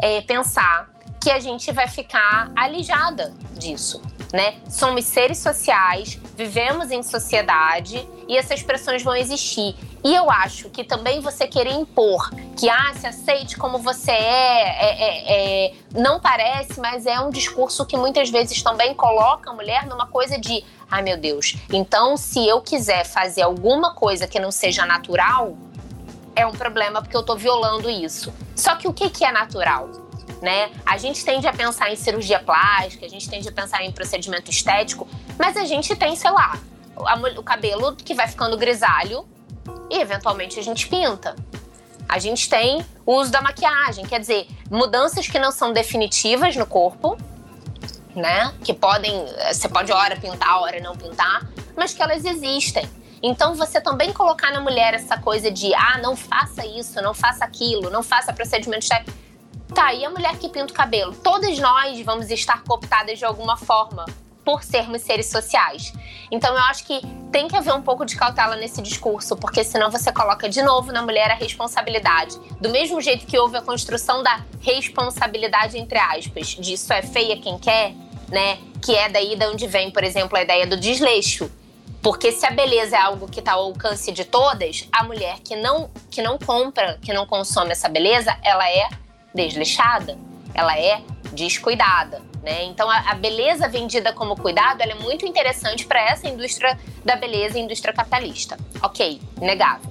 é 0.00 0.20
pensar 0.20 0.88
que 1.20 1.30
a 1.30 1.40
gente 1.40 1.72
vai 1.72 1.88
ficar 1.88 2.52
alijada 2.54 3.34
disso 3.52 4.00
né? 4.32 4.56
Somos 4.68 5.04
seres 5.04 5.38
sociais, 5.38 6.18
vivemos 6.36 6.90
em 6.90 7.02
sociedade 7.02 8.06
e 8.28 8.36
essas 8.36 8.62
pressões 8.62 9.02
vão 9.02 9.14
existir. 9.14 9.74
E 10.04 10.14
eu 10.14 10.30
acho 10.30 10.70
que 10.70 10.84
também 10.84 11.20
você 11.20 11.46
querer 11.46 11.72
impor 11.72 12.30
que 12.56 12.68
ah, 12.68 12.92
se 12.94 13.06
aceite 13.06 13.56
como 13.56 13.78
você 13.78 14.12
é, 14.12 14.84
é, 14.84 15.04
é, 15.04 15.66
é 15.66 15.74
não 15.94 16.20
parece, 16.20 16.80
mas 16.80 17.06
é 17.06 17.18
um 17.20 17.30
discurso 17.30 17.84
que 17.84 17.96
muitas 17.96 18.30
vezes 18.30 18.62
também 18.62 18.94
coloca 18.94 19.50
a 19.50 19.52
mulher 19.52 19.86
numa 19.86 20.06
coisa 20.06 20.38
de 20.38 20.64
ah, 20.88 21.02
meu 21.02 21.16
Deus, 21.16 21.56
então 21.72 22.16
se 22.16 22.46
eu 22.46 22.60
quiser 22.60 23.04
fazer 23.04 23.42
alguma 23.42 23.92
coisa 23.94 24.28
que 24.28 24.38
não 24.38 24.52
seja 24.52 24.86
natural, 24.86 25.56
é 26.36 26.46
um 26.46 26.52
problema 26.52 27.00
porque 27.02 27.16
eu 27.16 27.24
tô 27.24 27.34
violando 27.34 27.90
isso. 27.90 28.32
Só 28.54 28.76
que 28.76 28.86
o 28.86 28.92
que, 28.92 29.10
que 29.10 29.24
é 29.24 29.32
natural? 29.32 30.05
Né? 30.42 30.70
A 30.84 30.96
gente 30.96 31.24
tende 31.24 31.46
a 31.46 31.52
pensar 31.52 31.90
em 31.90 31.96
cirurgia 31.96 32.38
plástica, 32.40 33.06
a 33.06 33.08
gente 33.08 33.28
tende 33.28 33.48
a 33.48 33.52
pensar 33.52 33.82
em 33.82 33.92
procedimento 33.92 34.50
estético, 34.50 35.08
mas 35.38 35.56
a 35.56 35.64
gente 35.64 35.94
tem, 35.96 36.14
sei 36.16 36.30
lá, 36.30 36.58
o 37.36 37.42
cabelo 37.42 37.94
que 37.94 38.14
vai 38.14 38.28
ficando 38.28 38.56
grisalho 38.56 39.26
e 39.90 39.98
eventualmente 39.98 40.58
a 40.58 40.62
gente 40.62 40.88
pinta. 40.88 41.36
A 42.08 42.18
gente 42.18 42.48
tem 42.48 42.84
o 43.04 43.16
uso 43.16 43.30
da 43.30 43.42
maquiagem, 43.42 44.04
quer 44.06 44.20
dizer, 44.20 44.46
mudanças 44.70 45.26
que 45.26 45.38
não 45.38 45.50
são 45.50 45.72
definitivas 45.72 46.54
no 46.56 46.66
corpo, 46.66 47.16
né? 48.14 48.54
Que 48.62 48.72
podem, 48.72 49.26
você 49.52 49.68
pode 49.68 49.92
hora 49.92 50.16
pintar, 50.16 50.60
hora 50.60 50.80
não 50.80 50.96
pintar, 50.96 51.46
mas 51.76 51.92
que 51.92 52.02
elas 52.02 52.24
existem. 52.24 52.88
Então 53.22 53.54
você 53.54 53.80
também 53.80 54.12
colocar 54.12 54.52
na 54.52 54.60
mulher 54.60 54.94
essa 54.94 55.18
coisa 55.18 55.50
de 55.50 55.74
ah, 55.74 55.98
não 56.00 56.14
faça 56.14 56.64
isso, 56.64 57.02
não 57.02 57.12
faça 57.12 57.44
aquilo, 57.44 57.90
não 57.90 58.02
faça 58.02 58.32
procedimento 58.32 58.82
estético 58.82 59.25
Tá, 59.74 59.92
e 59.92 60.04
a 60.04 60.10
mulher 60.10 60.36
que 60.38 60.48
pinta 60.48 60.72
o 60.72 60.76
cabelo? 60.76 61.14
Todas 61.14 61.58
nós 61.58 62.00
vamos 62.02 62.30
estar 62.30 62.62
cooptadas 62.64 63.18
de 63.18 63.24
alguma 63.24 63.56
forma 63.56 64.04
por 64.46 64.62
sermos 64.62 65.02
seres 65.02 65.26
sociais. 65.26 65.92
Então 66.30 66.54
eu 66.54 66.60
acho 66.62 66.84
que 66.84 67.00
tem 67.32 67.48
que 67.48 67.56
haver 67.56 67.74
um 67.74 67.82
pouco 67.82 68.06
de 68.06 68.14
cautela 68.14 68.54
nesse 68.54 68.80
discurso, 68.80 69.36
porque 69.36 69.64
senão 69.64 69.90
você 69.90 70.12
coloca 70.12 70.48
de 70.48 70.62
novo 70.62 70.92
na 70.92 71.02
mulher 71.02 71.32
a 71.32 71.34
responsabilidade. 71.34 72.38
Do 72.60 72.70
mesmo 72.70 73.00
jeito 73.00 73.26
que 73.26 73.36
houve 73.36 73.56
a 73.56 73.62
construção 73.62 74.22
da 74.22 74.40
responsabilidade, 74.60 75.76
entre 75.76 75.98
aspas, 75.98 76.48
disso 76.50 76.92
é 76.92 77.02
feia 77.02 77.36
quem 77.36 77.58
quer, 77.58 77.92
né? 78.28 78.58
Que 78.80 78.94
é 78.94 79.08
daí 79.08 79.34
de 79.34 79.44
onde 79.46 79.66
vem, 79.66 79.90
por 79.90 80.04
exemplo, 80.04 80.38
a 80.38 80.42
ideia 80.42 80.64
do 80.64 80.76
desleixo. 80.76 81.50
Porque 82.00 82.30
se 82.30 82.46
a 82.46 82.52
beleza 82.52 82.96
é 82.96 83.00
algo 83.00 83.28
que 83.28 83.40
está 83.40 83.54
ao 83.54 83.64
alcance 83.64 84.12
de 84.12 84.24
todas, 84.24 84.86
a 84.92 85.02
mulher 85.02 85.40
que 85.40 85.56
não, 85.56 85.90
que 86.08 86.22
não 86.22 86.38
compra, 86.38 87.00
que 87.02 87.12
não 87.12 87.26
consome 87.26 87.72
essa 87.72 87.88
beleza, 87.88 88.36
ela 88.44 88.70
é 88.70 88.88
desleixada, 89.36 90.18
ela 90.54 90.76
é 90.78 91.02
descuidada. 91.32 92.20
Né? 92.42 92.64
Então, 92.64 92.88
a, 92.90 93.10
a, 93.10 93.14
beleza 93.14 93.68
vendida 93.68 94.12
como 94.12 94.36
cuidado 94.36 94.80
é 94.80 94.94
muito 94.94 95.26
interessante 95.26 95.84
para 95.84 96.00
essa 96.00 96.28
indústria 96.28 96.78
da 97.04 97.16
beleza, 97.16 97.58
indústria 97.58 97.92
capitalista. 97.92 98.56
Ok, 98.82 99.20
negável. 99.40 99.90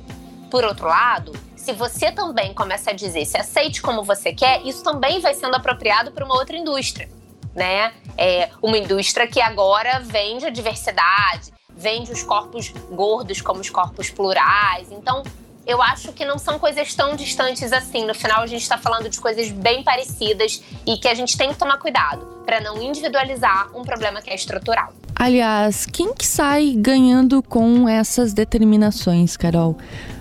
Por 0.49 0.63
outro 0.63 0.87
lado, 0.87 1.33
se 1.55 1.73
você 1.73 2.11
também 2.11 2.53
começa 2.53 2.91
a 2.91 2.93
dizer 2.93 3.25
se 3.25 3.37
aceite 3.37 3.81
como 3.81 4.03
você 4.03 4.33
quer, 4.33 4.65
isso 4.65 4.83
também 4.83 5.19
vai 5.19 5.33
sendo 5.33 5.55
apropriado 5.55 6.11
para 6.11 6.23
uma 6.23 6.35
outra 6.35 6.55
indústria. 6.55 7.09
Né? 7.53 7.93
É 8.17 8.49
uma 8.61 8.77
indústria 8.77 9.27
que 9.27 9.41
agora 9.41 9.99
vende 9.99 10.45
a 10.45 10.49
diversidade, 10.49 11.53
vende 11.75 12.11
os 12.11 12.23
corpos 12.23 12.69
gordos 12.89 13.41
como 13.41 13.59
os 13.59 13.69
corpos 13.69 14.09
plurais. 14.09 14.91
Então, 14.91 15.23
eu 15.65 15.81
acho 15.81 16.13
que 16.13 16.23
não 16.25 16.37
são 16.37 16.59
coisas 16.59 16.93
tão 16.93 17.15
distantes 17.15 17.73
assim. 17.73 18.05
No 18.05 18.13
final, 18.13 18.41
a 18.41 18.47
gente 18.47 18.61
está 18.61 18.77
falando 18.77 19.09
de 19.09 19.19
coisas 19.19 19.49
bem 19.49 19.83
parecidas 19.83 20.61
e 20.85 20.97
que 20.97 21.07
a 21.07 21.13
gente 21.13 21.37
tem 21.37 21.49
que 21.49 21.57
tomar 21.57 21.77
cuidado 21.77 22.25
para 22.45 22.61
não 22.61 22.81
individualizar 22.81 23.69
um 23.75 23.83
problema 23.83 24.21
que 24.21 24.29
é 24.29 24.35
estrutural. 24.35 24.93
Aliás, 25.15 25.85
quem 25.85 26.13
que 26.13 26.25
sai 26.25 26.73
ganhando 26.77 27.41
com 27.41 27.87
essas 27.87 28.33
determinações, 28.33 29.37
Carol? 29.37 29.77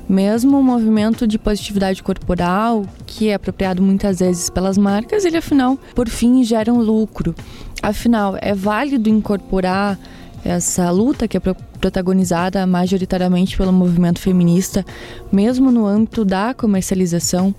Mesmo 0.09 0.59
o 0.59 0.63
movimento 0.63 1.27
de 1.27 1.39
positividade 1.39 2.03
corporal, 2.03 2.87
que 3.07 3.29
é 3.29 3.35
apropriado 3.35 3.83
muitas 3.83 4.21
vezes 4.21 4.49
pelas 4.49 4.79
marcas, 4.79 5.25
ele 5.25 5.39
afinal, 5.39 5.77
por 5.95 6.09
fim, 6.09 6.45
gera 6.45 6.73
um 6.73 6.81
lucro. 6.81 7.35
Afinal, 7.83 8.39
é 8.41 8.55
válido 8.55 9.09
incorporar 9.09 9.99
essa 10.45 10.91
luta 10.91 11.27
que 11.27 11.37
é 11.37 11.41
protagonizada 11.41 12.67
majoritariamente 12.67 13.57
pelo 13.57 13.73
movimento 13.73 14.21
feminista, 14.21 14.85
mesmo 15.33 15.71
no 15.71 15.87
âmbito 15.87 16.25
da 16.25 16.53
comercialização, 16.53 17.55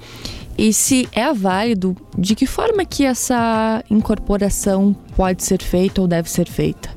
e 0.57 0.71
se 0.71 1.09
é 1.11 1.33
válido, 1.33 1.97
de 2.17 2.35
que 2.35 2.45
forma 2.45 2.85
que 2.85 3.03
essa 3.03 3.83
incorporação 3.89 4.95
pode 5.15 5.43
ser 5.43 5.61
feita 5.61 5.99
ou 6.01 6.07
deve 6.07 6.29
ser 6.29 6.47
feita? 6.47 6.89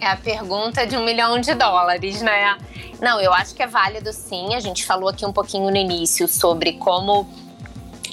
É 0.00 0.08
a 0.08 0.16
pergunta 0.16 0.86
de 0.86 0.96
um 0.96 1.04
milhão 1.04 1.40
de 1.40 1.54
dólares, 1.54 2.20
né? 2.20 2.56
Não, 3.00 3.20
eu 3.20 3.32
acho 3.32 3.54
que 3.54 3.62
é 3.62 3.66
válido 3.66 4.12
sim. 4.12 4.54
A 4.54 4.60
gente 4.60 4.84
falou 4.84 5.08
aqui 5.08 5.24
um 5.24 5.32
pouquinho 5.32 5.70
no 5.70 5.76
início 5.76 6.26
sobre 6.26 6.72
como 6.74 7.26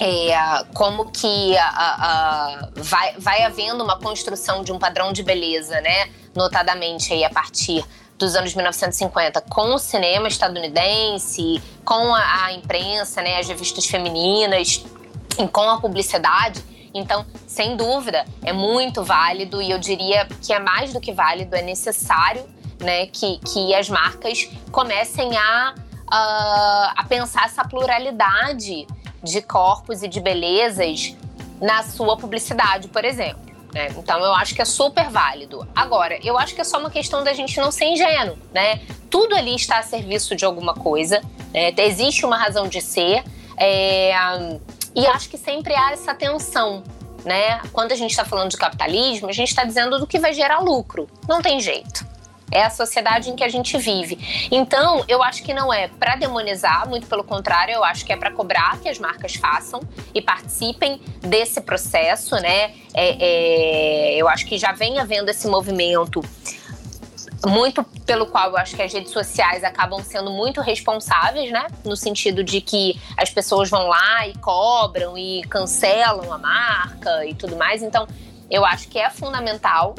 é, 0.00 0.64
como 0.74 1.10
que 1.10 1.56
a, 1.56 1.68
a, 1.68 2.68
vai, 2.76 3.14
vai 3.18 3.42
havendo 3.42 3.82
uma 3.82 3.98
construção 3.98 4.62
de 4.62 4.72
um 4.72 4.78
padrão 4.78 5.12
de 5.12 5.22
beleza, 5.22 5.80
né? 5.80 6.10
Notadamente 6.34 7.12
aí 7.12 7.24
a 7.24 7.30
partir 7.30 7.84
dos 8.18 8.34
anos 8.36 8.54
1950 8.54 9.40
com 9.42 9.74
o 9.74 9.78
cinema 9.78 10.28
estadunidense, 10.28 11.62
com 11.84 12.14
a, 12.14 12.44
a 12.44 12.52
imprensa, 12.52 13.20
né, 13.22 13.38
as 13.38 13.48
revistas 13.48 13.86
femininas, 13.86 14.84
e 15.38 15.48
com 15.48 15.68
a 15.68 15.80
publicidade. 15.80 16.64
Então, 16.94 17.26
sem 17.46 17.76
dúvida, 17.76 18.24
é 18.42 18.52
muito 18.52 19.02
válido 19.02 19.60
e 19.60 19.70
eu 19.70 19.78
diria 19.78 20.26
que 20.40 20.52
é 20.52 20.60
mais 20.60 20.92
do 20.92 21.00
que 21.00 21.12
válido, 21.12 21.56
é 21.56 21.62
necessário 21.62 22.44
né, 22.80 23.06
que, 23.06 23.38
que 23.38 23.74
as 23.74 23.88
marcas 23.88 24.48
comecem 24.70 25.36
a, 25.36 25.74
a, 26.08 26.94
a 26.96 27.04
pensar 27.04 27.46
essa 27.46 27.64
pluralidade 27.64 28.86
de 29.24 29.42
corpos 29.42 30.02
e 30.02 30.08
de 30.08 30.20
belezas 30.20 31.16
na 31.60 31.82
sua 31.82 32.16
publicidade, 32.16 32.88
por 32.88 33.04
exemplo. 33.04 33.44
Né? 33.72 33.88
Então 33.96 34.20
eu 34.20 34.32
acho 34.34 34.54
que 34.54 34.62
é 34.62 34.64
super 34.64 35.10
válido. 35.10 35.66
Agora, 35.74 36.18
eu 36.22 36.38
acho 36.38 36.54
que 36.54 36.60
é 36.60 36.64
só 36.64 36.78
uma 36.78 36.90
questão 36.90 37.24
da 37.24 37.32
gente 37.32 37.58
não 37.58 37.72
ser 37.72 37.86
ingênuo, 37.86 38.38
né? 38.52 38.80
Tudo 39.10 39.34
ali 39.34 39.54
está 39.56 39.78
a 39.78 39.82
serviço 39.82 40.36
de 40.36 40.44
alguma 40.44 40.74
coisa, 40.74 41.20
né? 41.52 41.72
existe 41.78 42.24
uma 42.24 42.36
razão 42.36 42.68
de 42.68 42.80
ser, 42.80 43.24
é... 43.56 44.12
e 44.94 45.06
acho 45.06 45.28
que 45.28 45.36
sempre 45.36 45.74
há 45.74 45.92
essa 45.92 46.14
tensão. 46.14 46.84
Né? 47.24 47.58
Quando 47.72 47.92
a 47.92 47.96
gente 47.96 48.10
está 48.10 48.24
falando 48.24 48.50
de 48.50 48.56
capitalismo, 48.58 49.28
a 49.28 49.32
gente 49.32 49.48
está 49.48 49.64
dizendo 49.64 49.98
do 49.98 50.06
que 50.06 50.18
vai 50.18 50.34
gerar 50.34 50.58
lucro. 50.58 51.08
Não 51.26 51.40
tem 51.40 51.58
jeito. 51.58 52.03
É 52.54 52.62
a 52.62 52.70
sociedade 52.70 53.28
em 53.28 53.36
que 53.36 53.42
a 53.44 53.48
gente 53.48 53.76
vive. 53.76 54.48
Então, 54.50 55.04
eu 55.08 55.22
acho 55.22 55.42
que 55.42 55.52
não 55.52 55.74
é 55.74 55.88
para 55.88 56.14
demonizar, 56.14 56.88
muito 56.88 57.06
pelo 57.06 57.24
contrário, 57.24 57.74
eu 57.74 57.84
acho 57.84 58.06
que 58.06 58.12
é 58.12 58.16
para 58.16 58.30
cobrar 58.30 58.78
que 58.80 58.88
as 58.88 58.98
marcas 58.98 59.34
façam 59.34 59.80
e 60.14 60.22
participem 60.22 61.00
desse 61.20 61.60
processo, 61.60 62.36
né? 62.36 62.72
É, 62.94 63.16
é, 63.18 64.16
eu 64.16 64.28
acho 64.28 64.46
que 64.46 64.56
já 64.56 64.72
vem 64.72 65.00
havendo 65.00 65.28
esse 65.28 65.48
movimento 65.48 66.22
muito 67.46 67.84
pelo 68.06 68.26
qual 68.26 68.50
eu 68.50 68.56
acho 68.56 68.74
que 68.74 68.82
as 68.82 68.92
redes 68.92 69.12
sociais 69.12 69.64
acabam 69.64 70.02
sendo 70.02 70.30
muito 70.30 70.60
responsáveis, 70.60 71.50
né? 71.50 71.66
No 71.84 71.96
sentido 71.96 72.42
de 72.42 72.60
que 72.60 73.00
as 73.16 73.30
pessoas 73.30 73.68
vão 73.68 73.88
lá 73.88 74.26
e 74.28 74.34
cobram 74.38 75.16
e 75.18 75.42
cancelam 75.48 76.32
a 76.32 76.38
marca 76.38 77.26
e 77.26 77.34
tudo 77.34 77.56
mais. 77.56 77.82
Então, 77.82 78.06
eu 78.50 78.64
acho 78.64 78.88
que 78.88 78.98
é 78.98 79.10
fundamental 79.10 79.94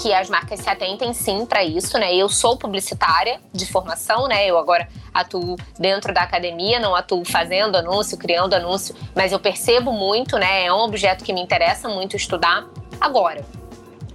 que 0.00 0.14
as 0.14 0.30
marcas 0.30 0.60
se 0.60 0.68
atentem 0.68 1.12
sim 1.12 1.44
para 1.44 1.62
isso, 1.62 1.98
né? 1.98 2.14
Eu 2.14 2.28
sou 2.28 2.56
publicitária 2.56 3.38
de 3.52 3.66
formação, 3.66 4.26
né? 4.26 4.46
Eu 4.46 4.56
agora 4.56 4.88
atuo 5.12 5.56
dentro 5.78 6.14
da 6.14 6.22
academia, 6.22 6.80
não 6.80 6.94
atuo 6.94 7.22
fazendo 7.24 7.76
anúncio, 7.76 8.16
criando 8.16 8.54
anúncio, 8.54 8.94
mas 9.14 9.30
eu 9.30 9.38
percebo 9.38 9.92
muito, 9.92 10.38
né? 10.38 10.64
É 10.64 10.72
um 10.72 10.78
objeto 10.78 11.22
que 11.22 11.34
me 11.34 11.42
interessa 11.42 11.86
muito 11.88 12.16
estudar. 12.16 12.66
Agora, 12.98 13.44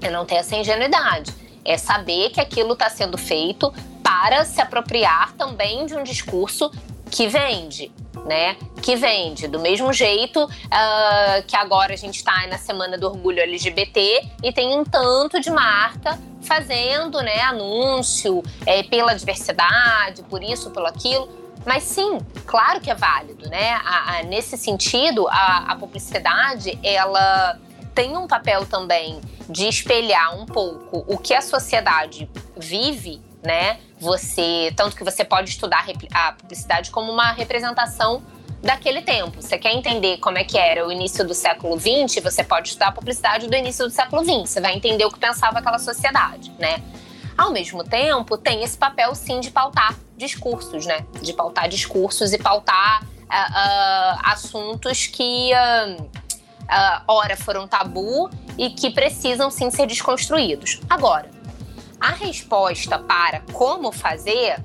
eu 0.01 0.11
não 0.11 0.25
tenho 0.25 0.39
essa 0.39 0.55
ingenuidade. 0.55 1.31
É 1.63 1.77
saber 1.77 2.31
que 2.31 2.41
aquilo 2.41 2.73
está 2.73 2.89
sendo 2.89 3.17
feito 3.17 3.71
para 4.03 4.43
se 4.43 4.61
apropriar 4.61 5.33
também 5.33 5.85
de 5.85 5.95
um 5.95 6.03
discurso 6.03 6.71
que 7.15 7.29
vende, 7.29 7.89
né? 8.25 8.57
Que 8.81 8.97
vende. 8.97 9.47
Do 9.47 9.57
mesmo 9.57 9.93
jeito 9.93 10.43
uh, 10.43 11.43
que 11.47 11.55
agora 11.55 11.93
a 11.93 11.95
gente 11.95 12.17
está 12.17 12.45
na 12.47 12.57
Semana 12.57 12.97
do 12.97 13.07
Orgulho 13.07 13.39
LGBT 13.39 14.27
e 14.43 14.51
tem 14.51 14.77
um 14.77 14.83
tanto 14.83 15.39
de 15.39 15.49
marca 15.49 16.19
fazendo 16.41 17.21
né, 17.21 17.39
anúncio 17.39 18.43
é, 18.65 18.83
pela 18.83 19.13
diversidade, 19.13 20.23
por 20.23 20.43
isso, 20.43 20.71
pelo 20.71 20.87
aquilo. 20.87 21.29
Mas 21.65 21.83
sim, 21.83 22.19
claro 22.45 22.81
que 22.81 22.91
é 22.91 22.95
válido, 22.95 23.49
né? 23.49 23.71
A, 23.85 24.17
a, 24.17 24.23
nesse 24.23 24.57
sentido, 24.57 25.25
a, 25.29 25.71
a 25.71 25.75
publicidade, 25.77 26.77
ela 26.83 27.57
tem 27.95 28.17
um 28.17 28.27
papel 28.27 28.65
também 28.65 29.21
de 29.49 29.69
espelhar 29.69 30.37
um 30.37 30.45
pouco 30.45 31.05
o 31.07 31.17
que 31.17 31.33
a 31.33 31.41
sociedade 31.41 32.29
vive, 32.57 33.21
né? 33.41 33.79
Você, 33.99 34.73
tanto 34.75 34.95
que 34.95 35.03
você 35.03 35.23
pode 35.23 35.49
estudar 35.49 35.85
a 36.13 36.33
publicidade 36.33 36.91
como 36.91 37.11
uma 37.11 37.31
representação 37.31 38.21
daquele 38.61 39.01
tempo. 39.01 39.41
Você 39.41 39.57
quer 39.57 39.73
entender 39.73 40.17
como 40.17 40.37
é 40.37 40.43
que 40.43 40.57
era 40.57 40.85
o 40.85 40.91
início 40.91 41.25
do 41.25 41.33
século 41.33 41.79
XX, 41.79 42.21
você 42.21 42.43
pode 42.43 42.69
estudar 42.69 42.87
a 42.87 42.91
publicidade 42.91 43.47
do 43.47 43.55
início 43.55 43.85
do 43.85 43.91
século 43.91 44.23
XX. 44.23 44.49
Você 44.49 44.59
vai 44.59 44.75
entender 44.75 45.05
o 45.05 45.11
que 45.11 45.19
pensava 45.19 45.59
aquela 45.59 45.77
sociedade, 45.77 46.51
né? 46.57 46.81
Ao 47.37 47.51
mesmo 47.51 47.83
tempo, 47.83 48.37
tem 48.37 48.63
esse 48.63 48.77
papel 48.77 49.13
sim 49.13 49.39
de 49.39 49.51
pautar 49.51 49.95
discursos, 50.17 50.85
né? 50.85 51.05
De 51.21 51.31
pautar 51.33 51.69
discursos 51.69 52.33
e 52.33 52.37
pautar 52.37 53.03
uh, 53.03 53.05
uh, 53.05 54.19
assuntos 54.23 55.05
que 55.07 55.51
uh, 55.53 56.09
ora 57.07 57.37
foram 57.37 57.67
tabu 57.67 58.29
e 58.57 58.69
que 58.71 58.89
precisam 58.89 59.51
sim 59.51 59.69
ser 59.69 59.85
desconstruídos. 59.85 60.79
Agora, 60.89 61.29
a 61.99 62.11
resposta 62.11 62.99
para 62.99 63.41
como 63.53 63.91
fazer 63.91 64.57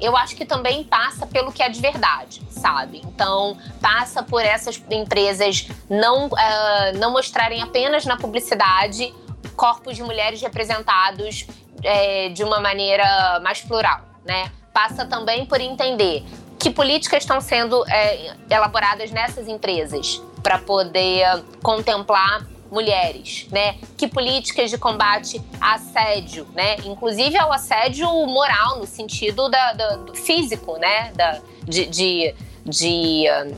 eu 0.00 0.16
acho 0.16 0.36
que 0.36 0.44
também 0.44 0.84
passa 0.84 1.26
pelo 1.26 1.50
que 1.50 1.62
é 1.62 1.68
de 1.68 1.80
verdade, 1.80 2.42
sabe? 2.50 3.00
Então, 3.04 3.56
passa 3.80 4.22
por 4.22 4.42
essas 4.42 4.82
empresas 4.90 5.68
não, 5.88 6.26
uh, 6.26 6.98
não 6.98 7.12
mostrarem 7.12 7.62
apenas 7.62 8.04
na 8.04 8.16
publicidade 8.16 9.14
corpos 9.56 9.96
de 9.96 10.02
mulheres 10.02 10.40
representados 10.42 11.46
é, 11.82 12.28
de 12.28 12.44
uma 12.44 12.60
maneira 12.60 13.40
mais 13.42 13.60
plural, 13.62 14.02
né? 14.24 14.52
Passa 14.72 15.06
também 15.06 15.46
por 15.46 15.60
entender 15.60 16.22
que 16.58 16.70
políticas 16.70 17.22
estão 17.22 17.40
sendo 17.40 17.82
é, 17.88 18.34
elaboradas 18.50 19.10
nessas 19.10 19.48
empresas 19.48 20.20
para 20.42 20.58
poder 20.58 21.42
contemplar 21.62 22.46
mulheres, 22.70 23.46
né? 23.50 23.76
Que 23.96 24.08
políticas 24.08 24.70
de 24.70 24.78
combate 24.78 25.40
a 25.60 25.74
assédio, 25.74 26.46
né? 26.54 26.76
Inclusive 26.84 27.36
ao 27.38 27.52
assédio 27.52 28.08
moral, 28.26 28.78
no 28.78 28.86
sentido 28.86 29.48
da, 29.48 29.72
da 29.72 29.96
do 29.96 30.14
físico, 30.14 30.76
né? 30.78 31.12
Da, 31.14 31.40
de, 31.64 31.86
de, 31.86 32.34
de 32.64 33.24
uh, 33.28 33.56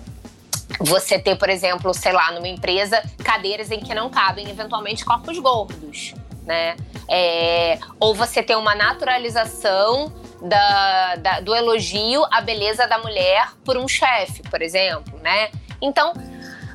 você 0.80 1.18
ter, 1.18 1.36
por 1.36 1.48
exemplo, 1.48 1.92
sei 1.94 2.12
lá, 2.12 2.32
numa 2.32 2.48
empresa, 2.48 3.02
cadeiras 3.24 3.70
em 3.70 3.80
que 3.80 3.94
não 3.94 4.10
cabem 4.10 4.48
eventualmente 4.48 5.04
corpos 5.04 5.38
gordos, 5.38 6.14
né? 6.44 6.76
É, 7.08 7.78
ou 7.98 8.14
você 8.14 8.42
ter 8.42 8.56
uma 8.56 8.74
naturalização 8.74 10.12
da, 10.42 11.16
da, 11.16 11.40
do 11.40 11.54
elogio 11.54 12.24
à 12.30 12.40
beleza 12.40 12.86
da 12.86 12.98
mulher 12.98 13.52
por 13.64 13.76
um 13.76 13.88
chefe, 13.88 14.42
por 14.42 14.62
exemplo, 14.62 15.18
né? 15.22 15.50
Então, 15.80 16.12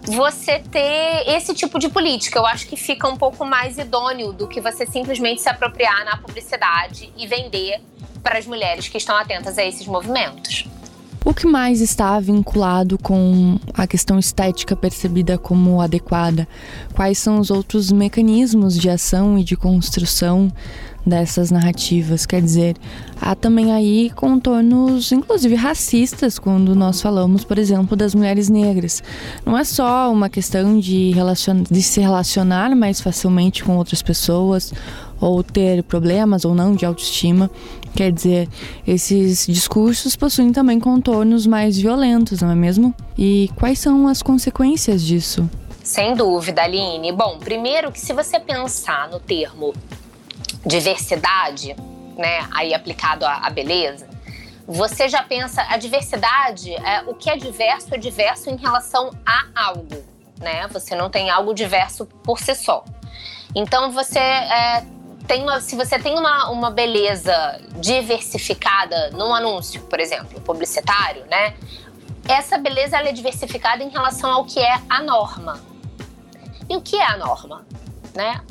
você 0.06 0.60
ter 0.60 1.24
esse 1.28 1.54
tipo 1.54 1.80
de 1.80 1.90
política. 1.90 2.40
Eu 2.40 2.46
acho 2.46 2.68
que 2.68 2.76
fica 2.76 3.08
um 3.08 3.16
pouco 3.16 3.46
mais 3.46 3.78
idôneo 3.78 4.34
do 4.34 4.48
que 4.48 4.60
você 4.60 4.86
simplesmente 4.86 5.42
se 5.42 5.50
apropriar 5.50 6.04
na 6.06 6.18
publicidade 6.18 7.12
e 7.18 7.26
vender 7.26 7.82
para 8.22 8.38
as 8.38 8.46
mulheres 8.46 8.88
que 8.88 8.98
estão 8.98 9.16
atentas 9.16 9.58
a 9.58 9.64
esses 9.64 9.88
movimentos. 9.88 10.66
O 11.26 11.34
que 11.34 11.48
mais 11.48 11.80
está 11.80 12.20
vinculado 12.20 12.98
com 12.98 13.58
a 13.74 13.88
questão 13.88 14.20
estética 14.20 14.76
percebida 14.76 15.38
como 15.38 15.80
adequada? 15.80 16.46
Quais 16.94 17.18
são 17.18 17.40
os 17.40 17.50
outros 17.50 17.94
mecanismos 17.94 18.78
de 18.78 18.90
ação 18.90 19.40
e 19.40 19.44
de 19.44 19.56
construção 19.56 20.52
dessas 21.06 21.52
narrativas. 21.52 22.26
Quer 22.26 22.42
dizer, 22.42 22.76
há 23.20 23.36
também 23.36 23.72
aí 23.72 24.10
contornos, 24.16 25.12
inclusive 25.12 25.56
racistas, 25.56 26.40
quando 26.40 26.76
nós 26.76 27.02
falamos, 27.02 27.44
por 27.44 27.58
exemplo, 27.58 27.96
das 27.96 28.16
mulheres 28.16 28.50
negras. 28.50 29.04
Não 29.46 29.58
é 29.58 29.64
só 29.64 30.12
uma 30.12 30.30
questão 30.30 30.80
de, 30.80 31.12
relacion... 31.12 31.64
de 31.70 31.82
se 31.82 32.00
relacionar 32.00 32.76
mais 32.76 33.02
facilmente 33.02 33.64
com 33.64 33.78
outras 33.78 34.02
pessoas 34.02 34.74
ou 35.20 35.44
ter 35.44 35.84
problemas 35.84 36.44
ou 36.46 36.56
não 36.56 36.74
de 36.76 36.86
autoestima. 36.86 37.50
Quer 37.96 38.12
dizer, 38.12 38.50
esses 38.88 39.46
discursos 39.46 40.16
possuem 40.16 40.52
também 40.52 40.80
contornos 40.80 41.46
mais 41.46 41.78
violentos, 41.78 42.42
não 42.42 42.52
é 42.52 42.56
mesmo? 42.56 42.94
E 43.18 43.52
quais 43.56 43.78
são 43.78 44.08
as 44.08 44.22
consequências 44.22 45.04
disso? 45.04 45.48
Sem 45.84 46.16
dúvida, 46.16 46.64
Aline. 46.64 47.12
Bom, 47.12 47.38
primeiro 47.38 47.92
que 47.92 48.00
se 48.00 48.14
você 48.14 48.40
pensar 48.40 49.10
no 49.10 49.20
termo 49.20 49.74
diversidade, 50.66 51.76
né, 52.18 52.48
aí 52.52 52.74
aplicado 52.74 53.26
à, 53.26 53.50
beleza, 53.50 54.08
você 54.66 55.10
já 55.10 55.22
pensa 55.22 55.62
a 55.70 55.78
diversidade, 55.78 56.74
é, 56.74 57.04
o 57.06 57.14
que 57.14 57.30
é 57.30 57.36
diverso 57.36 57.94
é 57.94 57.98
diverso 57.98 58.50
em 58.50 58.56
relação 58.56 59.12
a 59.26 59.46
algo, 59.68 60.02
né? 60.40 60.68
Você 60.70 60.96
não 60.96 61.10
tem 61.10 61.30
algo 61.30 61.54
diverso 61.54 62.06
por 62.24 62.40
si 62.40 62.56
só. 62.56 62.84
Então 63.54 63.92
você 63.92 64.20
é, 64.20 64.86
tem 65.28 65.44
uma, 65.44 65.62
se 65.62 65.76
você 65.76 65.98
tem 65.98 66.18
uma, 66.18 66.50
uma 66.50 66.70
beleza 66.70 67.62
diversificada 67.80 69.12
num 69.12 69.34
anúncio, 69.34 69.82
por 69.84 70.00
exemplo, 70.00 70.40
publicitário, 70.42 71.26
né? 71.26 71.56
Essa 72.28 72.58
beleza 72.58 72.98
ela 72.98 73.10
é 73.10 73.12
diversificada 73.12 73.84
em 73.84 73.90
relação 73.90 74.32
ao 74.32 74.46
que 74.46 74.60
é 74.60 74.80
a 74.90 75.02
norma. 75.02 75.62
E 76.70 76.76
o 76.76 76.82
que 76.82 76.96
é 76.96 77.06
a 77.06 77.18
norma, 77.18 77.66
né? 78.14 78.42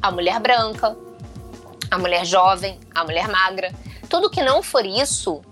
A 0.00 0.10
mulher 0.10 0.40
branca, 0.40 0.96
a 1.90 1.98
mulher 1.98 2.24
jovem, 2.24 2.78
a 2.94 3.04
mulher 3.04 3.28
magra. 3.28 3.72
Tudo 4.08 4.30
que 4.30 4.42
não 4.42 4.62
for 4.62 4.84
isso 4.84 5.42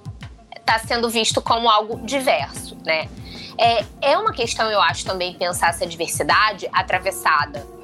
está 0.56 0.78
sendo 0.78 1.08
visto 1.08 1.40
como 1.40 1.68
algo 1.68 2.04
diverso, 2.04 2.76
né? 2.84 3.08
É, 3.58 3.84
é 4.00 4.18
uma 4.18 4.32
questão, 4.32 4.70
eu 4.70 4.80
acho, 4.80 5.04
também 5.04 5.34
pensar 5.34 5.70
essa 5.70 5.86
diversidade 5.86 6.68
atravessada 6.72 7.79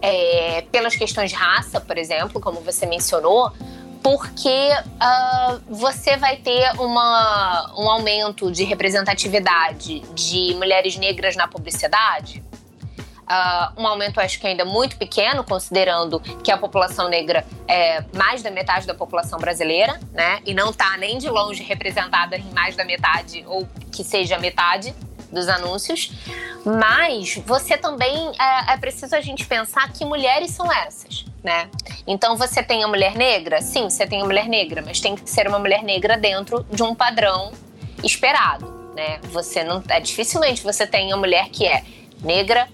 é, 0.00 0.62
pelas 0.70 0.96
questões 0.96 1.30
de 1.30 1.36
raça, 1.36 1.80
por 1.80 1.98
exemplo, 1.98 2.40
como 2.40 2.60
você 2.60 2.86
mencionou, 2.86 3.52
porque 4.02 4.70
uh, 4.84 5.60
você 5.68 6.16
vai 6.16 6.36
ter 6.36 6.70
uma, 6.78 7.74
um 7.76 7.90
aumento 7.90 8.50
de 8.50 8.64
representatividade 8.64 10.00
de 10.14 10.54
mulheres 10.54 10.96
negras 10.96 11.34
na 11.34 11.48
publicidade 11.48 12.42
uh, 13.28 13.80
um 13.80 13.86
aumento 13.86 14.20
acho 14.20 14.40
que 14.40 14.46
ainda 14.46 14.64
muito 14.64 14.96
pequeno, 14.96 15.44
considerando 15.44 16.18
que 16.42 16.50
a 16.50 16.56
população 16.56 17.08
negra 17.08 17.44
é 17.66 18.02
mais 18.14 18.42
da 18.42 18.50
metade 18.50 18.86
da 18.86 18.94
população 18.94 19.38
brasileira, 19.38 20.00
né? 20.12 20.40
E 20.44 20.54
não 20.54 20.70
está 20.70 20.96
nem 20.96 21.18
de 21.18 21.28
longe 21.28 21.62
representada 21.62 22.36
em 22.36 22.50
mais 22.52 22.74
da 22.74 22.84
metade, 22.84 23.44
ou 23.46 23.68
que 23.92 24.02
seja 24.02 24.38
metade 24.38 24.94
dos 25.30 25.48
anúncios. 25.48 26.12
Mas 26.64 27.36
você 27.46 27.76
também 27.76 28.32
é, 28.38 28.74
é 28.74 28.76
preciso 28.76 29.14
a 29.14 29.20
gente 29.20 29.46
pensar 29.46 29.90
que 29.92 30.04
mulheres 30.04 30.50
são 30.50 30.70
essas, 30.72 31.24
né? 31.42 31.68
Então 32.06 32.36
você 32.36 32.62
tem 32.62 32.82
a 32.84 32.88
mulher 32.88 33.14
negra, 33.14 33.60
sim, 33.60 33.84
você 33.84 34.06
tem 34.06 34.20
a 34.22 34.24
mulher 34.24 34.48
negra, 34.48 34.82
mas 34.84 35.00
tem 35.00 35.14
que 35.14 35.28
ser 35.28 35.48
uma 35.48 35.58
mulher 35.58 35.82
negra 35.82 36.16
dentro 36.16 36.64
de 36.70 36.82
um 36.82 36.94
padrão 36.94 37.52
esperado. 38.02 38.78
Né? 38.94 39.20
Você 39.30 39.62
não 39.62 39.82
é 39.88 40.00
dificilmente 40.00 40.62
você 40.62 40.86
tem 40.86 41.12
a 41.12 41.16
mulher 41.16 41.48
que 41.50 41.66
é 41.66 41.84
negra, 42.20 42.68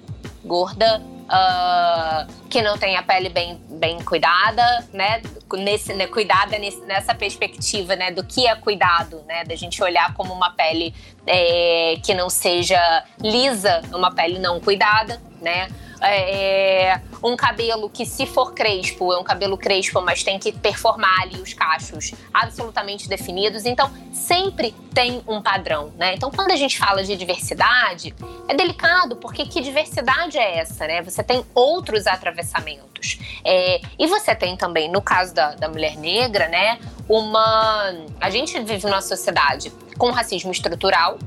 gorda, 0.45 1.03
uh, 1.24 2.48
que 2.48 2.62
não 2.62 2.76
tem 2.78 2.96
a 2.96 3.02
pele 3.02 3.28
bem, 3.28 3.60
bem 3.68 4.02
cuidada, 4.02 4.87
né? 4.92 5.22
Nesse, 5.52 5.94
né, 5.94 6.06
cuidada 6.06 6.58
nesse, 6.58 6.80
nessa 6.82 7.14
perspectiva, 7.14 7.96
né? 7.96 8.10
Do 8.10 8.24
que 8.24 8.46
é 8.46 8.54
cuidado, 8.54 9.22
né? 9.26 9.44
Da 9.44 9.54
gente 9.54 9.82
olhar 9.82 10.14
como 10.14 10.32
uma 10.32 10.50
pele 10.50 10.94
é, 11.26 11.96
que 12.02 12.14
não 12.14 12.28
seja 12.28 13.04
lisa, 13.20 13.82
uma 13.92 14.14
pele 14.14 14.38
não 14.38 14.60
cuidada, 14.60 15.20
né? 15.40 15.68
É, 16.07 17.01
um 17.23 17.37
cabelo 17.37 17.88
que, 17.88 18.05
se 18.05 18.27
for 18.27 18.53
crespo, 18.53 19.12
é 19.12 19.19
um 19.19 19.25
cabelo 19.25 19.57
crespo, 19.57 20.01
mas 20.01 20.23
tem 20.23 20.38
que 20.38 20.53
performar 20.53 21.23
ali 21.23 21.40
os 21.40 21.53
cachos 21.53 22.12
absolutamente 22.33 23.09
definidos. 23.09 23.64
Então, 23.64 23.90
sempre 24.12 24.75
tem 24.93 25.23
um 25.27 25.43
padrão, 25.43 25.93
né? 25.97 26.14
Então, 26.14 26.31
quando 26.31 26.51
a 26.51 26.57
gente 26.57 26.79
fala 26.79 27.03
de 27.03 27.17
diversidade, 27.17 28.14
é 28.49 28.55
delicado, 28.55 29.17
porque 29.17 29.47
que 29.47 29.61
diversidade 29.61 30.38
é 30.38 30.59
essa, 30.59 30.87
né? 30.87 31.03
Você 31.03 31.23
tem 31.23 31.45
outros 31.55 32.07
atravessamentos. 32.07 33.19
É, 33.45 33.81
e 33.99 34.07
você 34.07 34.35
tem 34.35 34.57
também, 34.57 34.90
no 34.90 35.03
caso 35.03 35.35
da, 35.35 35.55
da 35.55 35.69
mulher 35.69 35.97
negra, 35.97 36.49
né? 36.49 36.79
Uma. 37.09 37.93
A 38.21 38.31
gente 38.31 38.59
vive 38.61 38.87
numa 38.87 39.03
sociedade 39.03 39.73
com 39.99 40.11
racismo 40.11 40.51
estrutural, 40.51 41.19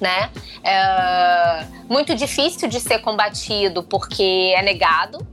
né? 0.00 0.30
É 0.62 1.66
muito 1.88 2.14
difícil 2.14 2.68
de 2.68 2.80
ser 2.80 2.98
combatido 3.00 3.82
porque 3.82 4.54
é 4.56 4.62
negado, 4.62 5.26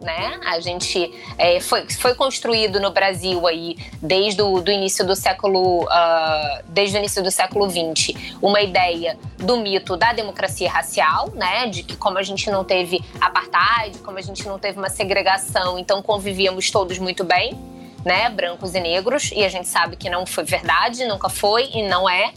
né? 0.00 0.38
A 0.46 0.60
gente 0.60 1.12
é, 1.36 1.60
foi, 1.60 1.88
foi 1.90 2.14
construído 2.14 2.78
no 2.80 2.90
Brasil 2.90 3.46
aí 3.46 3.76
desde 4.00 4.40
o 4.42 4.60
do 4.60 4.70
início 4.70 5.04
do 5.04 5.16
século 5.16 5.84
uh, 5.84 6.62
desde 6.68 6.96
o 6.96 6.98
início 6.98 7.22
do 7.22 7.30
século 7.30 7.68
XX 7.68 8.14
uma 8.40 8.60
ideia 8.60 9.18
do 9.38 9.56
mito 9.56 9.96
da 9.96 10.12
democracia 10.12 10.70
racial, 10.70 11.30
né? 11.34 11.66
De 11.66 11.82
que 11.82 11.96
como 11.96 12.18
a 12.18 12.22
gente 12.22 12.48
não 12.50 12.64
teve 12.64 13.00
apartheid, 13.20 13.98
como 13.98 14.18
a 14.18 14.22
gente 14.22 14.46
não 14.46 14.58
teve 14.58 14.78
uma 14.78 14.88
segregação, 14.88 15.78
então 15.78 16.00
convivíamos 16.00 16.70
todos 16.70 16.98
muito 16.98 17.24
bem, 17.24 17.58
né? 18.04 18.30
Brancos 18.30 18.74
e 18.74 18.80
negros 18.80 19.32
e 19.32 19.44
a 19.44 19.48
gente 19.48 19.68
sabe 19.68 19.96
que 19.96 20.08
não 20.08 20.24
foi 20.24 20.44
verdade, 20.44 21.04
nunca 21.06 21.28
foi 21.28 21.70
e 21.74 21.82
não 21.88 22.08
é. 22.08 22.32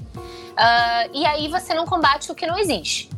Uh, 0.51 1.09
e 1.13 1.25
aí 1.25 1.47
você 1.47 1.73
não 1.73 1.85
combate 1.85 2.31
o 2.31 2.35
que 2.35 2.45
não 2.45 2.57
existe 2.57 3.09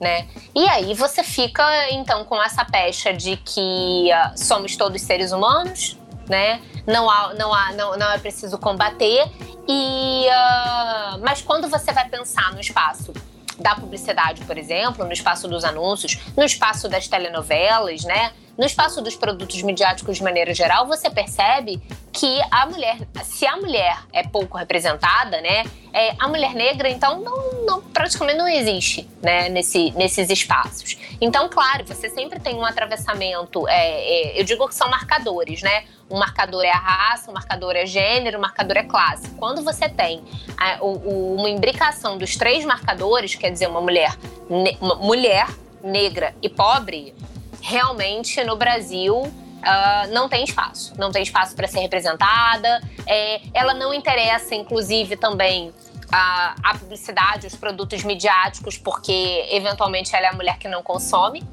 né? 0.00 0.26
E 0.54 0.66
aí 0.66 0.94
você 0.94 1.22
fica 1.22 1.62
então 1.90 2.24
com 2.24 2.42
essa 2.42 2.64
pecha 2.64 3.12
de 3.12 3.36
que 3.36 4.08
uh, 4.10 4.32
somos 4.34 4.74
todos 4.74 5.02
seres 5.02 5.30
humanos, 5.30 5.98
né? 6.26 6.62
Não 6.86 7.08
há, 7.10 7.34
não 7.34 7.52
há, 7.52 7.72
não, 7.72 7.98
não 7.98 8.10
é 8.10 8.18
preciso 8.18 8.56
combater. 8.56 9.30
E 9.68 10.26
uh, 10.26 11.20
mas 11.22 11.42
quando 11.42 11.68
você 11.68 11.92
vai 11.92 12.08
pensar 12.08 12.54
no 12.54 12.60
espaço 12.60 13.12
da 13.58 13.74
publicidade, 13.74 14.42
por 14.46 14.56
exemplo, 14.56 15.04
no 15.04 15.12
espaço 15.12 15.46
dos 15.46 15.64
anúncios, 15.64 16.18
no 16.34 16.44
espaço 16.44 16.88
das 16.88 17.06
telenovelas, 17.06 18.02
né? 18.04 18.32
No 18.60 18.66
espaço 18.66 19.00
dos 19.00 19.16
produtos 19.16 19.62
midiáticos 19.62 20.18
de 20.18 20.22
maneira 20.22 20.52
geral, 20.52 20.86
você 20.86 21.08
percebe 21.08 21.80
que 22.12 22.42
a 22.50 22.66
mulher, 22.66 22.98
se 23.24 23.46
a 23.46 23.56
mulher 23.56 23.96
é 24.12 24.22
pouco 24.22 24.58
representada, 24.58 25.40
né, 25.40 25.64
é, 25.94 26.14
a 26.18 26.28
mulher 26.28 26.52
negra 26.52 26.86
então 26.90 27.22
não, 27.22 27.64
não, 27.64 27.80
praticamente 27.80 28.36
não 28.36 28.46
existe, 28.46 29.08
né, 29.22 29.48
nesse, 29.48 29.92
nesses 29.92 30.28
espaços. 30.28 30.98
Então, 31.22 31.48
claro, 31.48 31.86
você 31.86 32.10
sempre 32.10 32.38
tem 32.38 32.54
um 32.54 32.64
atravessamento. 32.66 33.66
É, 33.66 34.34
é, 34.34 34.38
eu 34.38 34.44
digo 34.44 34.68
que 34.68 34.74
são 34.74 34.90
marcadores, 34.90 35.62
né? 35.62 35.84
Um 36.10 36.18
marcador 36.18 36.62
é 36.62 36.70
a 36.70 36.76
raça, 36.76 37.30
um 37.30 37.34
marcador 37.34 37.74
é 37.74 37.86
gênero, 37.86 38.36
um 38.36 38.42
marcador 38.42 38.76
é 38.76 38.82
classe. 38.82 39.30
Quando 39.38 39.64
você 39.64 39.88
tem 39.88 40.22
a, 40.58 40.84
o, 40.84 41.36
uma 41.36 41.48
imbricação 41.48 42.18
dos 42.18 42.36
três 42.36 42.62
marcadores, 42.66 43.34
quer 43.34 43.50
dizer, 43.50 43.68
uma 43.68 43.80
mulher, 43.80 44.14
ne, 44.50 44.76
uma 44.82 44.96
mulher 44.96 45.46
negra 45.82 46.34
e 46.42 46.48
pobre, 46.50 47.14
realmente 47.60 48.42
no 48.44 48.56
Brasil 48.56 49.32
Uh, 49.60 50.10
não 50.12 50.26
tem 50.26 50.42
espaço. 50.42 50.94
Não 50.96 51.12
tem 51.12 51.22
espaço 51.22 51.54
para 51.54 51.68
ser 51.68 51.80
representada. 51.80 52.82
É, 53.06 53.42
ela 53.52 53.74
não 53.74 53.92
interessa, 53.92 54.54
inclusive, 54.54 55.16
também 55.16 55.70
a, 56.10 56.54
a, 56.62 56.78
publicidade, 56.78 57.46
os 57.46 57.54
produtos 57.54 58.02
midiáticos, 58.02 58.78
porque 58.78 59.46
eventualmente 59.50 60.14
ela 60.16 60.26
é 60.26 60.30
a 60.30 60.32
mulher 60.32 60.58
que 60.58 60.68
não 60.68 60.82
consome. 60.82 61.44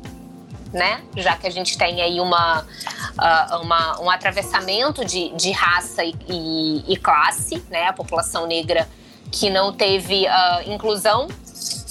Né? 0.72 1.02
Já 1.16 1.36
que 1.36 1.48
a 1.48 1.50
gente 1.50 1.78
tem 1.78 2.02
aí 2.02 2.20
uma, 2.20 2.62
uh, 2.62 3.62
uma 3.62 4.02
um 4.02 4.10
atravessamento 4.10 5.04
de, 5.04 5.30
de 5.30 5.52
raça 5.52 6.04
e, 6.04 6.14
e, 6.28 6.94
e, 6.94 6.98
classe, 6.98 7.64
né? 7.70 7.88
A 7.88 7.94
população 7.94 8.46
negra 8.46 8.88
que 9.32 9.50
não 9.50 9.74
teve 9.74 10.26
uh, 10.26 10.70
inclusão 10.70 11.30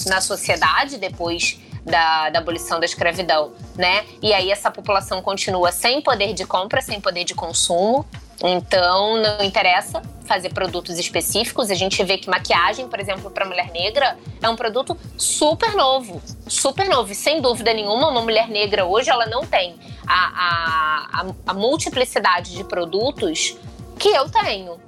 na 0.07 0.21
sociedade 0.21 0.99
depois 0.99 1.59
da, 1.87 2.31
da 2.31 2.41
abolição 2.41 2.81
da 2.81 2.85
escravidão, 2.85 3.53
né? 3.77 4.05
E 4.21 4.35
aí 4.35 4.51
essa 4.51 4.71
população 4.71 5.23
continua 5.23 5.71
sem 5.71 6.03
poder 6.03 6.35
de 6.35 6.45
compra, 6.45 6.83
sem 6.83 7.01
poder 7.01 7.25
de 7.25 7.35
consumo. 7.35 8.05
Então, 8.43 9.17
não 9.17 9.43
interessa 9.43 10.03
fazer 10.27 10.53
produtos 10.53 10.99
específicos. 10.99 11.71
A 11.71 11.75
gente 11.75 12.03
vê 12.05 12.19
que 12.19 12.29
maquiagem, 12.29 12.87
por 12.89 13.01
exemplo, 13.01 13.31
para 13.31 13.47
mulher 13.47 13.71
negra 13.71 14.19
é 14.43 14.49
um 14.49 14.57
produto 14.57 14.99
super 15.17 15.75
novo, 15.75 16.21
super 16.47 16.89
novo. 16.89 17.13
E 17.13 17.15
sem 17.15 17.41
dúvida 17.41 17.73
nenhuma, 17.73 18.09
uma 18.09 18.21
mulher 18.21 18.49
negra 18.49 18.85
hoje 18.85 19.09
ela 19.09 19.27
não 19.27 19.47
tem 19.47 19.77
a, 20.07 21.23
a, 21.23 21.27
a 21.47 21.55
multiplicidade 21.55 22.55
de 22.55 22.65
produtos 22.65 23.57
que 23.99 24.09
eu 24.09 24.29
tenho. 24.29 24.79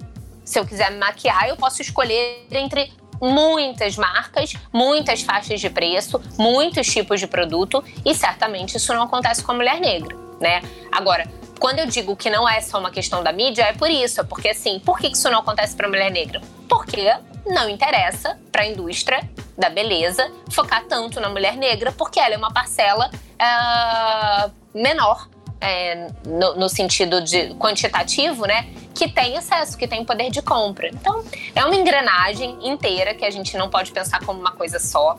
Se 0.45 0.59
eu 0.59 0.67
quiser 0.67 0.91
me 0.91 0.99
maquiar, 0.99 1.49
eu 1.49 1.57
posso 1.57 1.81
escolher 1.81 2.47
entre 2.51 2.93
muitas 3.21 3.97
marcas, 3.97 4.55
muitas 4.73 5.23
faixas 5.23 5.61
de 5.61 5.71
preço, 5.71 6.21
muitos 6.39 6.87
tipos 6.87 7.21
de 7.21 7.27
produto 7.27 7.83
e 8.05 8.15
certamente 8.15 8.77
isso 8.77 8.93
não 8.95 9.03
acontece 9.03 9.43
com 9.43 9.53
a 9.53 9.55
mulher 9.55 9.81
negra, 9.81 10.17
né? 10.41 10.63
Agora, 10.93 11.27
quando 11.59 11.81
eu 11.81 11.87
digo 11.87 12.17
que 12.17 12.31
não 12.31 12.49
é 12.49 12.61
só 12.61 12.79
uma 12.79 12.91
questão 12.91 13.23
da 13.23 13.33
mídia, 13.33 13.65
é 13.65 13.73
por 13.73 13.91
isso, 13.91 14.21
é 14.21 14.25
porque 14.25 14.49
assim, 14.49 14.79
por 14.81 14.99
que 14.99 15.09
isso 15.09 15.29
não 15.31 15.41
acontece 15.41 15.77
para 15.77 15.87
a 15.87 15.91
mulher 15.91 16.11
negra? 16.11 16.41
Porque 16.69 17.13
não 17.47 17.69
interessa 17.69 18.39
para 18.53 18.63
a 18.63 18.67
indústria 18.67 19.29
da 19.57 19.69
beleza 19.69 20.31
focar 20.51 20.85
tanto 20.85 21.21
na 21.21 21.29
mulher 21.29 21.57
negra, 21.57 21.91
porque 21.91 22.21
ela 22.21 22.35
é 22.35 22.39
uma 22.39 22.53
parcela 22.53 23.11
uh, 23.13 24.53
menor 24.73 25.29
é, 25.61 26.09
no, 26.25 26.57
no, 26.57 26.69
sentido 26.69 27.21
de 27.21 27.55
quantitativo, 27.55 28.47
né? 28.47 28.69
Que 28.95 29.09
tem 29.09 29.37
acesso, 29.37 29.77
que 29.77 29.87
tem 29.87 30.05
poder 30.05 30.31
de 30.31 30.43
compra. 30.43 30.89
Então, 30.89 31.25
é 31.55 31.65
uma 31.65 31.75
engrenagem 31.75 32.59
inteira 32.63 33.15
que 33.15 33.25
a 33.25 33.31
gente 33.31 33.57
não 33.57 33.69
pode 33.69 33.91
pensar 33.93 34.25
como 34.25 34.41
uma 34.41 34.53
coisa 34.53 34.79
só. 34.79 35.19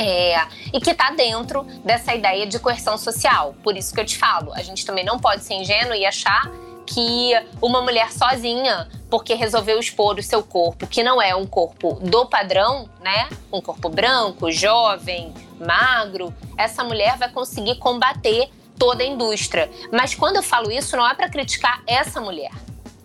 É, 0.00 0.36
e 0.72 0.80
que 0.80 0.92
está 0.92 1.10
dentro 1.10 1.64
dessa 1.84 2.14
ideia 2.14 2.46
de 2.46 2.58
coerção 2.60 2.96
social. 2.96 3.56
Por 3.64 3.76
isso 3.76 3.92
que 3.92 4.00
eu 4.00 4.04
te 4.04 4.16
falo, 4.16 4.52
a 4.54 4.62
gente 4.62 4.86
também 4.86 5.04
não 5.04 5.18
pode 5.18 5.42
ser 5.42 5.54
ingênuo 5.54 5.92
e 5.92 6.06
achar 6.06 6.48
que 6.86 7.32
uma 7.60 7.82
mulher 7.82 8.12
sozinha, 8.12 8.88
porque 9.10 9.34
resolveu 9.34 9.78
expor 9.78 10.16
o 10.18 10.22
seu 10.22 10.42
corpo, 10.42 10.86
que 10.86 11.02
não 11.02 11.20
é 11.20 11.34
um 11.34 11.44
corpo 11.44 11.94
do 11.94 12.26
padrão, 12.26 12.88
né? 13.00 13.28
Um 13.52 13.60
corpo 13.60 13.88
branco, 13.88 14.50
jovem, 14.52 15.34
magro, 15.60 16.32
essa 16.56 16.82
mulher 16.84 17.18
vai 17.18 17.28
conseguir 17.30 17.76
combater 17.76 18.48
toda 18.78 19.02
a 19.02 19.06
indústria. 19.06 19.70
Mas 19.92 20.14
quando 20.14 20.36
eu 20.36 20.42
falo 20.42 20.70
isso, 20.70 20.96
não 20.96 21.08
é 21.08 21.14
para 21.14 21.28
criticar 21.28 21.82
essa 21.86 22.20
mulher. 22.20 22.52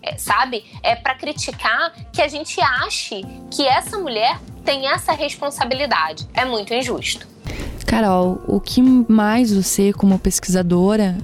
É, 0.02 0.18
sabe? 0.18 0.64
É 0.82 0.94
para 0.94 1.14
criticar 1.14 1.94
que 2.12 2.20
a 2.20 2.28
gente 2.28 2.60
ache 2.60 3.22
que 3.50 3.66
essa 3.66 3.98
mulher 3.98 4.38
tem 4.64 4.86
essa 4.86 5.12
responsabilidade. 5.12 6.28
É 6.34 6.44
muito 6.44 6.74
injusto. 6.74 7.26
Carol, 7.86 8.40
o 8.46 8.60
que 8.60 8.82
mais 8.82 9.52
você, 9.52 9.92
como 9.92 10.18
pesquisadora, 10.18 11.16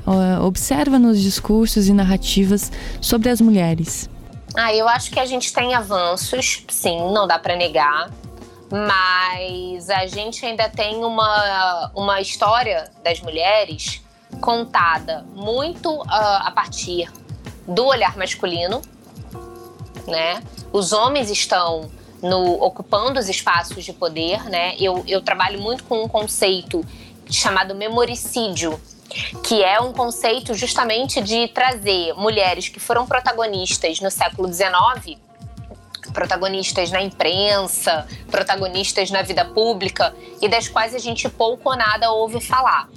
observa 0.44 0.98
nos 0.98 1.20
discursos 1.20 1.88
e 1.88 1.92
narrativas 1.92 2.70
sobre 3.00 3.28
as 3.28 3.40
mulheres? 3.40 4.08
Ah, 4.54 4.74
eu 4.74 4.88
acho 4.88 5.10
que 5.10 5.18
a 5.18 5.26
gente 5.26 5.52
tem 5.52 5.74
avanços, 5.74 6.64
sim, 6.68 6.98
não 7.12 7.26
dá 7.26 7.38
para 7.38 7.56
negar, 7.56 8.10
mas 8.70 9.90
a 9.90 10.06
gente 10.06 10.44
ainda 10.44 10.68
tem 10.68 11.04
uma, 11.04 11.90
uma 11.94 12.20
história 12.20 12.90
das 13.02 13.20
mulheres 13.20 14.02
contada 14.40 15.24
muito 15.34 15.90
uh, 15.90 16.04
a 16.06 16.50
partir 16.50 17.10
do 17.66 17.86
olhar 17.86 18.16
masculino, 18.16 18.80
né? 20.06 20.42
Os 20.72 20.92
homens 20.92 21.30
estão 21.30 21.90
no, 22.22 22.62
ocupando 22.62 23.18
os 23.18 23.28
espaços 23.28 23.84
de 23.84 23.92
poder, 23.92 24.44
né? 24.44 24.74
Eu, 24.78 25.04
eu 25.06 25.20
trabalho 25.22 25.60
muito 25.60 25.84
com 25.84 26.04
um 26.04 26.08
conceito 26.08 26.84
chamado 27.30 27.74
memoricídio, 27.74 28.80
que 29.44 29.62
é 29.62 29.80
um 29.80 29.92
conceito 29.92 30.54
justamente 30.54 31.20
de 31.20 31.48
trazer 31.48 32.14
mulheres 32.14 32.68
que 32.68 32.80
foram 32.80 33.06
protagonistas 33.06 34.00
no 34.00 34.10
século 34.10 34.52
XIX, 34.52 35.18
protagonistas 36.12 36.90
na 36.90 37.00
imprensa, 37.00 38.06
protagonistas 38.30 39.10
na 39.10 39.22
vida 39.22 39.44
pública 39.44 40.14
e 40.40 40.48
das 40.48 40.68
quais 40.68 40.94
a 40.94 40.98
gente 40.98 41.28
pouco 41.28 41.70
ou 41.70 41.76
nada 41.76 42.10
ouve 42.10 42.40
falar. 42.40 42.88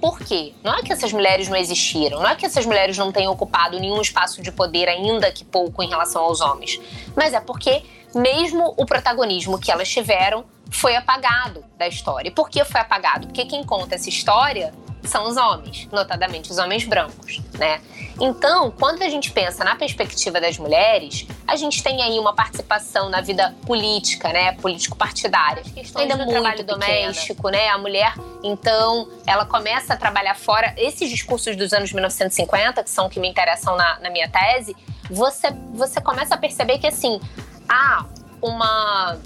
Por 0.00 0.18
quê? 0.18 0.52
Não 0.62 0.74
é 0.74 0.82
que 0.82 0.92
essas 0.92 1.12
mulheres 1.12 1.48
não 1.48 1.56
existiram, 1.56 2.20
não 2.20 2.28
é 2.28 2.36
que 2.36 2.44
essas 2.44 2.66
mulheres 2.66 2.96
não 2.98 3.10
tenham 3.10 3.32
ocupado 3.32 3.78
nenhum 3.78 4.00
espaço 4.00 4.42
de 4.42 4.52
poder, 4.52 4.88
ainda 4.88 5.32
que 5.32 5.44
pouco, 5.44 5.82
em 5.82 5.88
relação 5.88 6.22
aos 6.22 6.40
homens, 6.40 6.80
mas 7.14 7.32
é 7.32 7.40
porque, 7.40 7.82
mesmo 8.14 8.74
o 8.76 8.84
protagonismo 8.84 9.58
que 9.58 9.70
elas 9.70 9.88
tiveram, 9.88 10.44
foi 10.70 10.96
apagado 10.96 11.64
da 11.78 11.86
história. 11.86 12.28
E 12.28 12.30
por 12.30 12.50
que 12.50 12.64
foi 12.64 12.80
apagado? 12.80 13.28
Porque 13.28 13.44
quem 13.44 13.64
conta 13.64 13.94
essa 13.94 14.08
história 14.08 14.74
são 15.06 15.28
os 15.28 15.36
homens, 15.36 15.88
notadamente 15.90 16.50
os 16.50 16.58
homens 16.58 16.84
brancos, 16.84 17.40
né? 17.58 17.80
Então, 18.20 18.70
quando 18.70 19.02
a 19.02 19.08
gente 19.08 19.30
pensa 19.30 19.62
na 19.62 19.76
perspectiva 19.76 20.40
das 20.40 20.58
mulheres, 20.58 21.26
a 21.46 21.54
gente 21.54 21.82
tem 21.82 22.02
aí 22.02 22.18
uma 22.18 22.34
participação 22.34 23.10
na 23.10 23.20
vida 23.20 23.54
política, 23.66 24.32
né, 24.32 24.52
político-partidária. 24.52 25.62
Ainda 25.94 26.16
muito 26.16 26.30
trabalho 26.30 26.56
pequena. 26.58 26.78
doméstico, 26.78 27.48
né? 27.50 27.68
A 27.68 27.78
mulher, 27.78 28.14
então, 28.42 29.08
ela 29.26 29.44
começa 29.44 29.94
a 29.94 29.96
trabalhar 29.96 30.34
fora. 30.34 30.74
Esses 30.76 31.10
discursos 31.10 31.56
dos 31.56 31.72
anos 31.72 31.92
1950, 31.92 32.82
que 32.82 32.90
são 32.90 33.08
que 33.08 33.20
me 33.20 33.28
interessam 33.28 33.76
na, 33.76 33.98
na 34.00 34.10
minha 34.10 34.28
tese, 34.28 34.74
você, 35.10 35.50
você 35.74 36.00
começa 36.00 36.34
a 36.34 36.38
perceber 36.38 36.78
que, 36.78 36.86
assim, 36.86 37.20
há 37.68 38.06
uma 38.40 39.18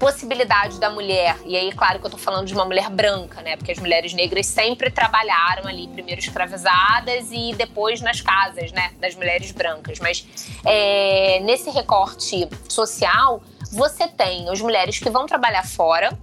possibilidade 0.00 0.80
da 0.80 0.88
mulher, 0.88 1.36
e 1.44 1.54
aí, 1.54 1.70
claro 1.72 2.00
que 2.00 2.06
eu 2.06 2.10
tô 2.10 2.16
falando 2.16 2.46
de 2.46 2.54
uma 2.54 2.64
mulher 2.64 2.88
branca, 2.88 3.42
né? 3.42 3.54
Porque 3.56 3.70
as 3.70 3.78
mulheres 3.78 4.14
negras 4.14 4.46
sempre 4.46 4.90
trabalharam 4.90 5.68
ali, 5.68 5.86
primeiro 5.88 6.18
escravizadas 6.18 7.28
e 7.30 7.54
depois 7.54 8.00
nas 8.00 8.22
casas, 8.22 8.72
né? 8.72 8.92
Das 8.98 9.14
mulheres 9.14 9.52
brancas. 9.52 10.00
Mas 10.00 10.26
é, 10.64 11.40
nesse 11.40 11.68
recorte 11.68 12.48
social, 12.66 13.42
você 13.70 14.08
tem 14.08 14.48
as 14.48 14.60
mulheres 14.60 14.98
que 14.98 15.10
vão 15.10 15.26
trabalhar 15.26 15.66
fora, 15.66 16.18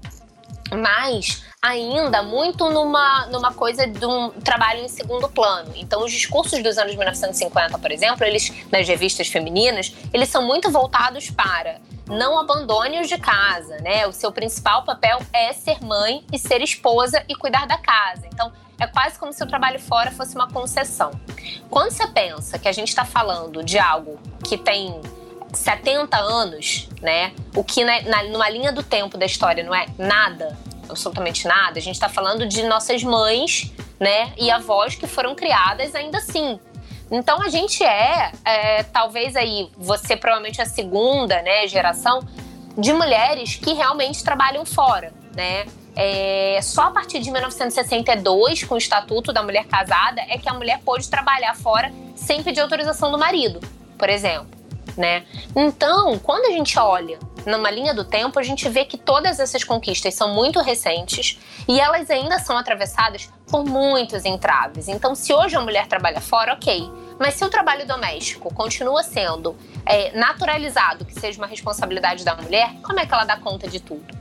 mas 0.72 1.44
ainda 1.62 2.22
muito 2.24 2.70
numa, 2.70 3.26
numa 3.28 3.54
coisa 3.54 3.88
de 3.88 4.06
um 4.06 4.30
trabalho 4.30 4.82
em 4.82 4.88
segundo 4.88 5.28
plano. 5.30 5.72
Então, 5.76 6.04
os 6.04 6.12
discursos 6.12 6.62
dos 6.62 6.78
anos 6.78 6.96
1950, 6.96 7.78
por 7.78 7.92
exemplo, 7.92 8.26
eles 8.26 8.52
nas 8.72 8.88
revistas 8.88 9.28
femininas, 9.28 9.94
eles 10.14 10.30
são 10.30 10.44
muito 10.46 10.72
voltados 10.72 11.30
para 11.30 11.80
não 12.08 12.40
abandone-os 12.40 13.10
de 13.10 13.18
casa, 13.18 13.78
né? 13.82 14.08
O 14.08 14.14
seu 14.14 14.32
principal 14.32 14.84
papel 14.84 15.20
é 15.34 15.52
ser 15.52 15.84
mãe 15.84 16.26
e 16.32 16.40
ser 16.40 16.62
esposa 16.62 17.24
e 17.28 17.36
cuidar 17.36 17.68
da 17.68 17.78
casa. 17.78 18.28
Então, 18.28 18.52
é 18.80 18.88
quase 18.88 19.18
como 19.18 19.34
se 19.34 19.44
o 19.44 19.48
trabalho 19.48 19.80
fora 19.80 20.12
fosse 20.12 20.36
uma 20.36 20.48
concessão. 20.50 21.12
Quando 21.70 21.92
você 21.92 22.08
pensa 22.08 22.60
que 22.60 22.68
a 22.68 22.72
gente 22.72 22.90
está 22.90 23.04
falando 23.04 23.64
de 23.64 23.80
algo 23.80 24.20
que 24.44 24.58
tem 24.58 25.02
70 25.54 26.18
anos, 26.18 26.88
né? 27.02 27.34
O 27.56 27.64
que 27.64 27.84
na, 27.84 28.02
na, 28.02 28.24
numa 28.24 28.50
linha 28.50 28.72
do 28.72 28.84
tempo 28.84 29.18
da 29.18 29.26
história 29.26 29.64
não 29.64 29.74
é 29.74 29.86
nada, 29.98 30.58
absolutamente 30.90 31.48
nada. 31.48 31.80
A 31.80 31.82
gente 31.82 31.96
está 31.96 32.10
falando 32.10 32.46
de 32.48 32.64
nossas 32.64 33.04
mães, 33.04 33.72
né? 34.00 34.34
E 34.38 34.52
avós 34.52 34.96
que 34.96 35.08
foram 35.08 35.36
criadas 35.36 35.96
ainda 35.96 36.18
assim. 36.18 36.60
Então 37.10 37.42
a 37.42 37.50
gente 37.50 37.84
é, 37.84 38.32
é 38.44 38.84
talvez 38.84 39.36
aí 39.36 39.70
você 39.78 40.18
provavelmente 40.18 40.62
a 40.62 40.66
segunda, 40.66 41.42
né, 41.42 41.66
geração 41.66 42.20
de 42.78 42.92
mulheres 42.92 43.56
que 43.56 43.74
realmente 43.74 44.24
trabalham 44.24 44.66
fora, 44.66 45.14
né? 45.36 45.66
É, 45.96 46.60
só 46.62 46.84
a 46.84 46.92
partir 46.92 47.20
de 47.20 47.32
1962, 47.32 48.64
com 48.66 48.76
o 48.76 48.78
Estatuto 48.78 49.34
da 49.34 49.42
Mulher 49.42 49.66
Casada, 49.66 50.22
é 50.30 50.38
que 50.38 50.48
a 50.48 50.54
mulher 50.54 50.80
pôde 50.86 51.10
trabalhar 51.10 51.56
fora 51.56 51.92
sem 52.16 52.44
pedir 52.44 52.60
autorização 52.60 53.10
do 53.10 53.18
marido, 53.18 53.60
por 53.98 54.08
exemplo 54.08 54.57
né? 54.98 55.26
Então, 55.56 56.18
quando 56.20 56.46
a 56.46 56.52
gente 56.52 56.78
olha 56.80 57.20
numa 57.46 57.70
linha 57.70 57.94
do 57.94 58.04
tempo, 58.04 58.40
a 58.40 58.44
gente 58.44 58.68
vê 58.68 58.84
que 58.84 58.98
todas 58.98 59.40
essas 59.40 59.64
conquistas 59.64 60.14
são 60.16 60.34
muito 60.34 60.60
recentes 60.60 61.40
e 61.68 61.80
elas 61.80 62.10
ainda 62.10 62.40
são 62.40 62.58
atravessadas 62.58 63.30
por 63.50 63.64
muitos 63.64 64.26
entraves. 64.26 64.88
Então, 64.88 65.16
se 65.16 65.34
hoje 65.34 65.56
a 65.56 65.62
mulher 65.62 65.88
trabalha 65.88 66.20
fora, 66.20 66.54
ok. 66.54 66.92
Mas 67.20 67.36
se 67.36 67.46
o 67.46 67.50
trabalho 67.50 67.86
doméstico 67.88 68.54
continua 68.54 69.02
sendo 69.04 69.56
é, 69.86 70.12
naturalizado, 70.18 71.06
que 71.06 71.14
seja 71.14 71.38
uma 71.40 71.48
responsabilidade 71.48 72.26
da 72.26 72.36
mulher, 72.36 72.74
como 72.84 73.00
é 73.00 73.06
que 73.06 73.14
ela 73.14 73.24
dá 73.24 73.38
conta 73.38 73.68
de 73.68 73.80
tudo? 73.80 74.16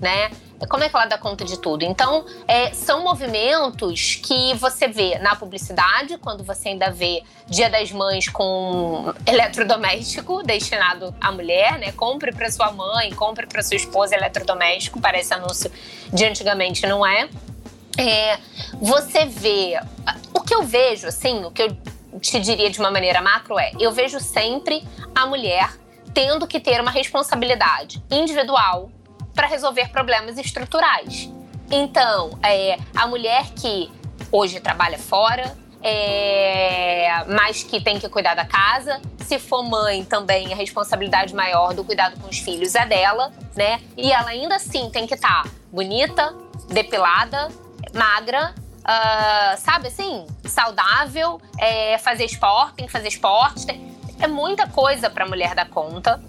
Né? 0.00 0.30
Como 0.66 0.82
é 0.82 0.88
que 0.88 0.96
ela 0.96 1.06
dá 1.06 1.16
conta 1.16 1.44
de 1.44 1.58
tudo? 1.58 1.84
Então, 1.84 2.24
é, 2.46 2.72
são 2.72 3.04
movimentos 3.04 4.16
que 4.16 4.54
você 4.54 4.88
vê 4.88 5.18
na 5.18 5.36
publicidade, 5.36 6.18
quando 6.18 6.42
você 6.42 6.70
ainda 6.70 6.90
vê 6.90 7.22
Dia 7.46 7.70
das 7.70 7.92
Mães 7.92 8.28
com 8.28 9.14
eletrodoméstico 9.24 10.42
destinado 10.42 11.14
à 11.20 11.30
mulher, 11.30 11.78
né? 11.78 11.92
Compre 11.92 12.32
para 12.32 12.50
sua 12.50 12.72
mãe, 12.72 13.14
compre 13.14 13.46
para 13.46 13.62
sua 13.62 13.76
esposa 13.76 14.16
eletrodoméstico, 14.16 15.00
parece 15.00 15.32
anúncio 15.32 15.70
de 16.12 16.24
antigamente, 16.24 16.86
não 16.86 17.06
é? 17.06 17.28
é? 17.96 18.38
Você 18.80 19.26
vê. 19.26 19.80
O 20.34 20.40
que 20.40 20.54
eu 20.54 20.64
vejo, 20.64 21.06
assim, 21.06 21.44
o 21.44 21.50
que 21.50 21.62
eu 21.62 21.76
te 22.20 22.40
diria 22.40 22.68
de 22.68 22.80
uma 22.80 22.90
maneira 22.90 23.22
macro 23.22 23.58
é: 23.58 23.70
eu 23.78 23.92
vejo 23.92 24.18
sempre 24.18 24.82
a 25.14 25.24
mulher 25.26 25.70
tendo 26.12 26.46
que 26.46 26.58
ter 26.58 26.80
uma 26.80 26.90
responsabilidade 26.90 28.02
individual 28.10 28.90
para 29.38 29.46
resolver 29.46 29.88
problemas 29.90 30.36
estruturais. 30.36 31.30
Então, 31.70 32.36
é, 32.42 32.76
a 32.92 33.06
mulher 33.06 33.50
que 33.50 33.88
hoje 34.32 34.58
trabalha 34.58 34.98
fora, 34.98 35.56
é, 35.80 37.24
mas 37.28 37.62
que 37.62 37.80
tem 37.80 38.00
que 38.00 38.08
cuidar 38.08 38.34
da 38.34 38.44
casa. 38.44 39.00
Se 39.20 39.38
for 39.38 39.62
mãe, 39.62 40.04
também 40.04 40.52
a 40.52 40.56
responsabilidade 40.56 41.36
maior 41.36 41.72
do 41.72 41.84
cuidado 41.84 42.18
com 42.18 42.28
os 42.28 42.40
filhos 42.40 42.74
é 42.74 42.84
dela, 42.84 43.32
né? 43.54 43.80
E 43.96 44.10
ela 44.10 44.30
ainda 44.30 44.56
assim 44.56 44.90
tem 44.90 45.06
que 45.06 45.14
estar 45.14 45.44
tá 45.44 45.50
bonita, 45.70 46.34
depilada, 46.66 47.46
magra, 47.94 48.52
uh, 48.80 49.56
sabe 49.56 49.86
assim, 49.86 50.26
saudável, 50.46 51.40
é, 51.60 51.96
fazer 51.98 52.24
esporte, 52.24 52.74
tem 52.74 52.86
que 52.86 52.92
fazer 52.92 53.06
esporte. 53.06 53.64
Tem, 53.66 53.96
é 54.18 54.26
muita 54.26 54.66
coisa 54.66 55.08
para 55.08 55.24
a 55.24 55.28
mulher 55.28 55.54
dar 55.54 55.68
conta. 55.68 56.20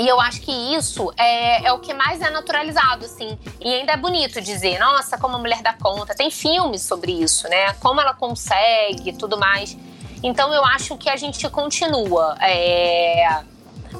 E 0.00 0.08
eu 0.08 0.18
acho 0.18 0.40
que 0.40 0.50
isso 0.50 1.12
é, 1.18 1.66
é 1.66 1.72
o 1.74 1.78
que 1.78 1.92
mais 1.92 2.22
é 2.22 2.30
naturalizado, 2.30 3.04
assim. 3.04 3.38
E 3.60 3.74
ainda 3.74 3.92
é 3.92 3.98
bonito 3.98 4.40
dizer, 4.40 4.78
nossa, 4.78 5.18
como 5.18 5.36
a 5.36 5.38
mulher 5.38 5.60
dá 5.60 5.74
conta. 5.74 6.14
Tem 6.14 6.30
filmes 6.30 6.80
sobre 6.80 7.12
isso, 7.12 7.46
né? 7.48 7.74
Como 7.74 8.00
ela 8.00 8.14
consegue 8.14 9.12
tudo 9.12 9.36
mais. 9.36 9.76
Então 10.22 10.54
eu 10.54 10.64
acho 10.64 10.96
que 10.96 11.10
a 11.10 11.16
gente 11.16 11.46
continua. 11.50 12.34
É 12.40 13.44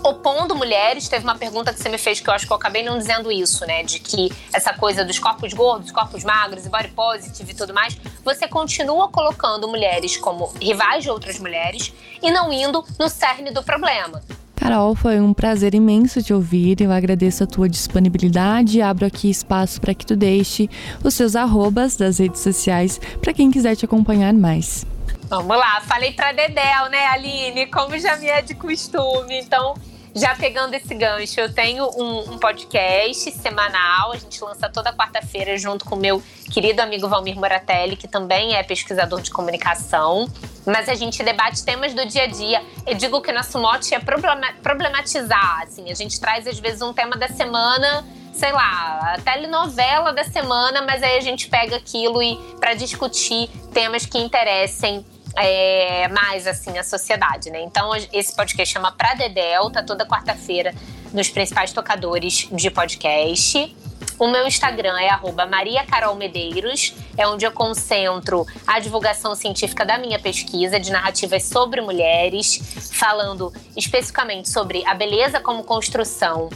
opondo 0.03 0.55
mulheres. 0.55 1.07
Teve 1.07 1.25
uma 1.25 1.37
pergunta 1.37 1.71
que 1.71 1.79
você 1.79 1.91
me 1.91 1.99
fez 1.99 2.19
que 2.19 2.31
eu 2.31 2.33
acho 2.35 2.47
que 2.47 2.53
eu 2.53 2.57
acabei 2.57 2.83
não 2.83 2.97
dizendo 2.97 3.31
isso, 3.31 3.67
né? 3.67 3.83
De 3.83 3.99
que 3.99 4.33
essa 4.53 4.73
coisa 4.73 5.05
dos 5.05 5.19
corpos 5.19 5.53
gordos, 5.53 5.91
corpos 5.91 6.25
magros 6.25 6.67
body 6.67 6.89
positive 6.89 7.51
e 7.51 7.55
tudo 7.55 7.75
mais, 7.75 7.95
você 8.25 8.49
continua 8.49 9.09
colocando 9.09 9.69
mulheres 9.69 10.17
como 10.17 10.47
rivais 10.61 11.03
de 11.03 11.11
outras 11.11 11.39
mulheres 11.39 11.93
e 12.23 12.31
não 12.31 12.51
indo 12.51 12.83
no 12.99 13.09
cerne 13.09 13.51
do 13.51 13.63
problema. 13.63 14.23
Carol, 14.61 14.95
foi 14.95 15.19
um 15.19 15.33
prazer 15.33 15.75
imenso 15.75 16.23
te 16.23 16.35
ouvir. 16.35 16.83
Eu 16.83 16.93
agradeço 16.93 17.43
a 17.43 17.47
tua 17.47 17.67
disponibilidade 17.67 18.77
e 18.77 18.83
abro 18.83 19.07
aqui 19.07 19.31
espaço 19.31 19.81
para 19.81 19.95
que 19.95 20.05
tu 20.05 20.15
deixe 20.15 20.69
os 21.03 21.15
seus 21.15 21.35
arrobas 21.35 21.97
das 21.97 22.19
redes 22.19 22.43
sociais 22.43 23.01
para 23.23 23.33
quem 23.33 23.51
quiser 23.51 23.75
te 23.75 23.87
acompanhar 23.87 24.35
mais. 24.35 24.85
Vamos 25.31 25.57
lá, 25.57 25.81
falei 25.81 26.13
para 26.13 26.33
Dedel, 26.33 26.91
né, 26.91 27.07
Aline? 27.07 27.69
Como 27.69 27.99
já 27.99 28.19
me 28.19 28.27
é 28.27 28.43
de 28.43 28.55
costume. 28.55 29.41
Então, 29.41 29.75
já 30.15 30.35
pegando 30.35 30.75
esse 30.75 30.95
gancho, 30.95 31.41
eu 31.41 31.53
tenho 31.53 31.85
um, 31.97 32.33
um, 32.33 32.39
podcast 32.39 33.31
semanal, 33.33 34.13
a 34.13 34.17
gente 34.17 34.43
lança 34.43 34.69
toda 34.69 34.93
quarta-feira 34.93 35.57
junto 35.57 35.85
com 35.85 35.95
o 35.95 35.99
meu 35.99 36.23
querido 36.51 36.83
amigo 36.83 37.09
Valmir 37.09 37.37
Moratelli, 37.37 37.97
que 37.97 38.09
também 38.09 38.55
é 38.55 38.63
pesquisador 38.63 39.21
de 39.21 39.31
comunicação. 39.31 40.29
Mas 40.67 40.89
a 40.89 40.95
gente 40.95 41.23
debate 41.23 41.65
temas 41.65 41.95
do 41.95 42.05
dia 42.07 42.25
a 42.25 42.27
dia. 42.27 42.63
Eu 42.87 42.95
digo 42.95 43.21
que 43.23 43.33
nosso 43.33 43.59
mote 43.59 43.95
é 43.95 44.01
problematizar, 44.01 45.63
assim, 45.63 45.91
a 45.91 45.95
gente 45.95 46.21
traz 46.21 46.47
às 46.47 46.59
vezes 46.59 46.83
um 46.83 46.93
tema 46.93 47.17
da 47.17 47.29
semana 47.29 48.05
sei 48.33 48.53
lá, 48.53 49.15
a 49.15 49.21
telenovela 49.21 50.15
da 50.15 50.25
semana, 50.25 50.81
mas 50.83 51.03
aí 51.03 51.19
a 51.19 51.21
gente 51.21 51.49
pega 51.49 51.77
aquilo 51.77 52.23
e 52.23 52.39
para 52.59 52.73
discutir 52.73 53.49
temas 53.73 54.07
que 54.07 54.19
interessem 54.19 55.05
é, 55.37 56.09
mais 56.09 56.47
assim 56.47 56.79
a 56.79 56.85
sociedade, 56.85 57.51
né? 57.51 57.61
Então 57.63 57.91
esse 58.13 58.35
podcast 58.35 58.73
chama 58.73 58.93
Pra 58.93 59.15
Dedel, 59.15 59.71
tá 59.71 59.83
toda 59.83 60.07
quarta-feira 60.07 60.75
nos 61.13 61.29
principais 61.29 61.73
tocadores 61.73 62.49
de 62.51 62.71
podcast. 62.71 63.77
O 64.19 64.29
meu 64.29 64.47
Instagram 64.47 64.99
é 65.01 65.19
@maria_carol_medeiros, 65.47 66.95
é 67.17 67.27
onde 67.27 67.47
eu 67.47 67.53
concentro 67.53 68.47
a 68.67 68.79
divulgação 68.79 69.35
científica 69.35 69.85
da 69.85 69.97
minha 69.97 70.19
pesquisa 70.19 70.79
de 70.79 70.93
narrativas 70.93 71.45
sobre 71.45 71.81
mulheres, 71.81 72.61
falando 72.93 73.53
especificamente 73.75 74.51
sobre 74.51 74.85
a 74.85 74.95
beleza 74.95 75.41
como 75.41 75.65
construção 75.65 76.51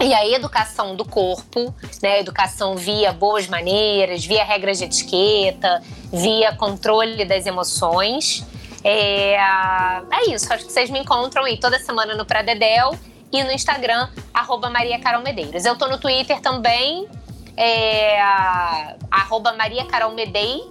e 0.00 0.14
a 0.14 0.26
educação 0.26 0.96
do 0.96 1.04
corpo, 1.04 1.74
né? 2.02 2.20
Educação 2.20 2.76
via 2.76 3.12
boas 3.12 3.46
maneiras, 3.46 4.24
via 4.24 4.44
regras 4.44 4.78
de 4.78 4.84
etiqueta, 4.84 5.82
via 6.12 6.54
controle 6.54 7.24
das 7.24 7.46
emoções. 7.46 8.44
É, 8.84 9.34
é 9.34 10.30
isso, 10.30 10.52
acho 10.52 10.66
que 10.66 10.72
vocês 10.72 10.90
me 10.90 10.98
encontram 10.98 11.44
aí 11.44 11.56
toda 11.56 11.78
semana 11.78 12.14
no 12.14 12.24
Pradedel 12.24 12.98
e 13.30 13.42
no 13.42 13.52
Instagram, 13.52 14.08
arroba 14.34 14.68
Maria 14.68 14.98
Carol 14.98 15.22
Medeiros. 15.22 15.64
Eu 15.64 15.76
tô 15.76 15.86
no 15.86 15.98
Twitter 15.98 16.40
também, 16.40 17.08
é, 17.56 18.18
Maria 19.56 19.84
Carol 19.86 20.12
Medei, 20.12 20.62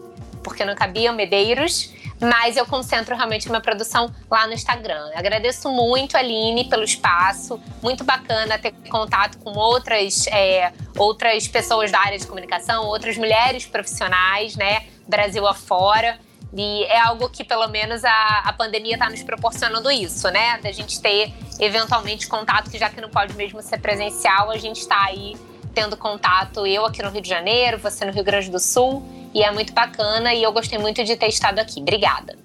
porque 0.43 0.65
não 0.65 0.75
cabia 0.75 1.11
Medeiros. 1.11 1.91
Mas 2.21 2.55
eu 2.55 2.67
concentro 2.67 3.15
realmente 3.15 3.47
a 3.47 3.49
minha 3.49 3.61
produção 3.61 4.13
lá 4.29 4.45
no 4.45 4.53
Instagram. 4.53 5.09
agradeço 5.15 5.69
muito, 5.69 6.15
Aline, 6.15 6.69
pelo 6.69 6.83
espaço. 6.83 7.59
Muito 7.81 8.03
bacana 8.03 8.59
ter 8.59 8.71
contato 8.89 9.39
com 9.39 9.51
outras, 9.57 10.27
é, 10.27 10.71
outras 10.95 11.47
pessoas 11.47 11.91
da 11.91 11.99
área 11.99 12.19
de 12.19 12.27
comunicação, 12.27 12.85
outras 12.85 13.17
mulheres 13.17 13.65
profissionais, 13.65 14.55
né? 14.55 14.85
Brasil 15.07 15.47
afora. 15.47 16.19
E 16.53 16.83
é 16.83 16.99
algo 16.99 17.27
que, 17.29 17.43
pelo 17.43 17.67
menos, 17.69 18.03
a, 18.03 18.41
a 18.45 18.53
pandemia 18.53 18.93
está 18.93 19.09
nos 19.09 19.23
proporcionando 19.23 19.89
isso, 19.89 20.29
né? 20.29 20.59
Da 20.59 20.71
gente 20.71 21.01
ter, 21.01 21.33
eventualmente, 21.59 22.27
contato, 22.27 22.69
que 22.69 22.77
já 22.77 22.89
que 22.89 23.01
não 23.01 23.09
pode 23.09 23.33
mesmo 23.33 23.61
ser 23.63 23.79
presencial, 23.79 24.51
a 24.51 24.57
gente 24.57 24.81
está 24.81 25.05
aí 25.05 25.35
tendo 25.73 25.97
contato, 25.97 26.65
eu 26.65 26.85
aqui 26.85 27.01
no 27.01 27.09
Rio 27.09 27.21
de 27.21 27.29
Janeiro, 27.29 27.77
você 27.77 28.05
no 28.05 28.11
Rio 28.11 28.23
Grande 28.23 28.49
do 28.49 28.59
Sul. 28.59 29.03
E 29.33 29.43
é 29.43 29.51
muito 29.51 29.71
bacana 29.73 30.33
e 30.33 30.43
eu 30.43 30.51
gostei 30.51 30.77
muito 30.77 31.03
de 31.03 31.15
ter 31.15 31.27
estado 31.27 31.59
aqui. 31.59 31.79
Obrigada. 31.79 32.37